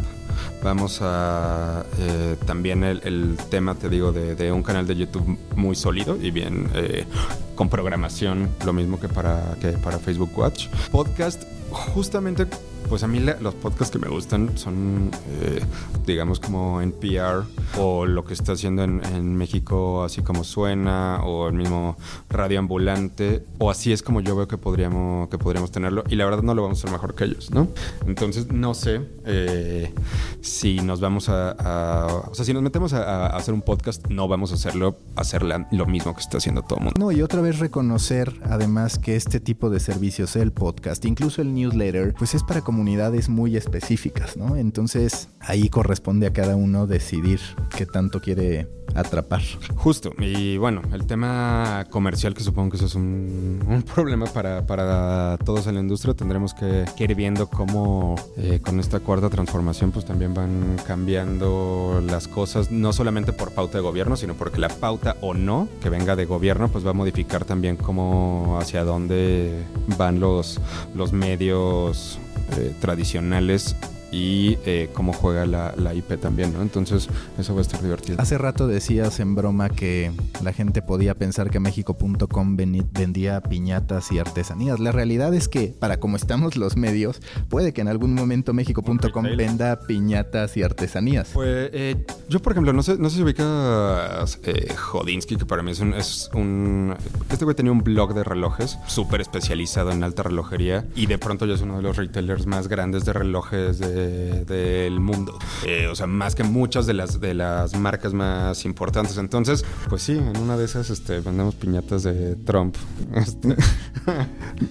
[0.62, 5.38] Vamos a eh, también el, el tema, te digo, de, de un canal de YouTube
[5.54, 7.06] muy sólido y bien eh,
[7.54, 10.66] con programación, lo mismo que para, que para Facebook Watch.
[10.90, 12.46] Podcast, justamente,
[12.88, 15.10] pues a mí la- los podcasts que me gustan son,
[15.42, 15.60] eh,
[16.06, 17.44] digamos, como NPR
[17.78, 21.96] o lo que está haciendo en, México, así como suena, o el mismo
[22.30, 26.04] Radio Ambulante, o así es como yo veo que podríamos, que podríamos tenerlo.
[26.08, 27.68] Y la verdad no lo vamos a hacer mejor que ellos, ¿no?
[28.06, 29.92] Entonces no sé eh,
[30.40, 34.52] si nos vamos a, O sea, si nos metemos a, hacer un podcast, no vamos
[34.52, 37.00] a hacerlo, hacer lo mismo que está haciendo todo el mundo.
[37.00, 41.54] No, y otra vez reconocer además que este tipo de servicios, el podcast, incluso el
[41.54, 44.54] newsletter, pues es para comunidades muy específicas, ¿no?
[44.54, 47.40] Entonces ahí corresponde a cada uno decidir
[47.74, 49.40] qué tanto quiere atrapar.
[49.76, 55.38] Justo, y bueno, el tema comercial, que supongo que eso es un, problema para, para
[55.42, 59.90] todos en la industria, tendremos que, que ir viendo cómo eh, con esta cuarta transformación
[59.90, 64.68] pues también van cambiando las cosas, no solamente por pauta de gobierno, sino porque la
[64.68, 69.64] pauta o no que venga de gobierno pues va a modificar también cómo hacia dónde
[69.96, 70.60] van los,
[70.94, 72.18] los medios
[72.56, 73.76] eh, tradicionales
[74.12, 76.62] y eh, cómo juega la, la, IP también, ¿no?
[76.62, 78.20] Entonces, eso va a estar divertido.
[78.20, 84.18] Hace rato decías en broma que la gente podía pensar que México.com vendía piñatas y
[84.18, 84.78] artesanías.
[84.78, 89.26] La realidad es que, para como estamos los medios, puede que en algún momento México.com
[89.36, 91.30] venda piñatas y artesanías.
[91.32, 95.62] Pues, eh, yo, por ejemplo, no sé, no sé si ubicas eh, Jodinsky, que para
[95.62, 96.94] mí es un, es un...
[97.30, 101.46] Este güey tenía un blog de relojes súper especializado en alta relojería y de pronto
[101.46, 105.38] ya es uno de los retailers más grandes de relojes de del mundo.
[105.64, 109.16] Eh, o sea, más que muchas de las, de las marcas más importantes.
[109.18, 112.76] Entonces, pues sí, en una de esas este, vendemos piñatas de Trump.
[113.16, 113.56] Este.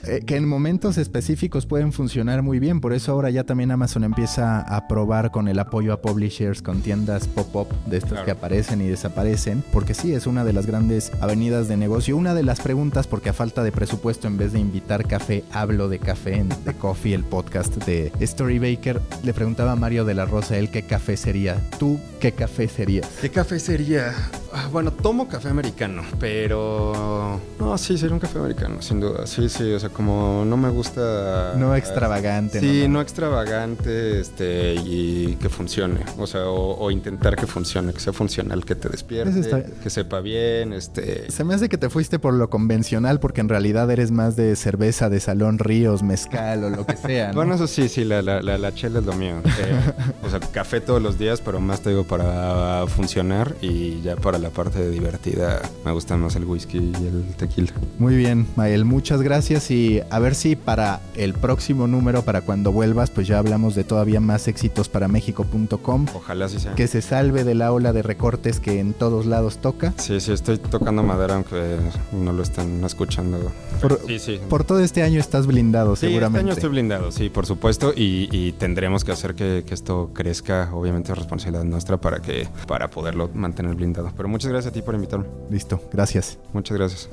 [0.07, 2.82] Eh, que en momentos específicos pueden funcionar muy bien.
[2.82, 6.82] Por eso ahora ya también Amazon empieza a probar con el apoyo a publishers, con
[6.82, 9.63] tiendas pop-up de estas que aparecen y desaparecen.
[9.71, 12.17] Porque sí, es una de las grandes avenidas de negocio.
[12.17, 15.89] Una de las preguntas, porque a falta de presupuesto, en vez de invitar café, hablo
[15.89, 20.13] de café en The Coffee, el podcast de Story Baker le preguntaba a Mario de
[20.13, 21.57] la Rosa él qué café sería.
[21.80, 23.07] ¿Tú qué café serías?
[23.22, 24.13] ¿Qué café sería?
[24.58, 27.41] Ah, bueno, tomo café americano, pero...
[27.60, 29.28] No, sí, sería un café americano, sin duda.
[29.28, 31.56] Sí, sí, o sea, como no me gusta...
[31.58, 32.62] No extravagante.
[32.62, 36.06] Sí, no, extravagante este, y que funcione.
[36.18, 40.72] O sea, o, intentar que funcione, que sea funcional, que te despierte, que sepa bien.
[40.72, 41.30] Este...
[41.30, 44.56] Se me hace que te fuiste por lo convencional porque en realidad eres más de
[44.56, 47.34] cerveza de salón, ríos, mezcal o lo que sea.
[47.34, 49.41] bueno, eso sí, sí, la, la, la, chela es lo mío.
[49.45, 49.93] Eh,
[50.24, 54.38] o sea, café todos los días, pero más te digo para funcionar y ya para
[54.38, 57.72] la parte divertida me gustan más el whisky y el tequila.
[58.00, 62.72] Muy bien, Mael, muchas gracias y a ver si para el próximo número, para cuando
[62.72, 66.06] vuelvas, pues ya hablamos de todavía más éxitos para México.com.
[66.14, 66.76] Ojalá sí sea.
[66.76, 69.93] Que se salve de la ola de recortes que en todos lados toca.
[69.98, 71.78] Sí, sí, estoy tocando madera aunque
[72.12, 73.52] no lo estén escuchando.
[73.82, 74.39] Por, sí, sí.
[74.50, 76.39] por todo este año estás blindado, sí, seguramente.
[76.39, 80.70] Este año estoy blindado, sí, por supuesto, y, tendremos que hacer que, que, esto crezca,
[80.74, 84.12] obviamente es responsabilidad nuestra para que para poderlo mantener blindado.
[84.16, 85.27] Pero muchas gracias a ti por invitarme.
[85.49, 86.38] Listo, gracias.
[86.51, 87.09] Muchas gracias.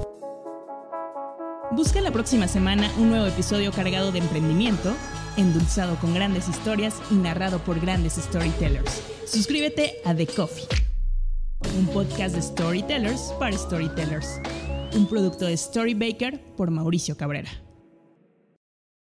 [1.70, 4.92] Busca la próxima semana un nuevo episodio cargado de emprendimiento,
[5.36, 9.02] endulzado con grandes historias y narrado por grandes storytellers.
[9.24, 10.66] Suscríbete a The Coffee,
[11.78, 14.40] un podcast de storytellers para storytellers,
[14.96, 17.50] un producto de Storybaker por Mauricio Cabrera.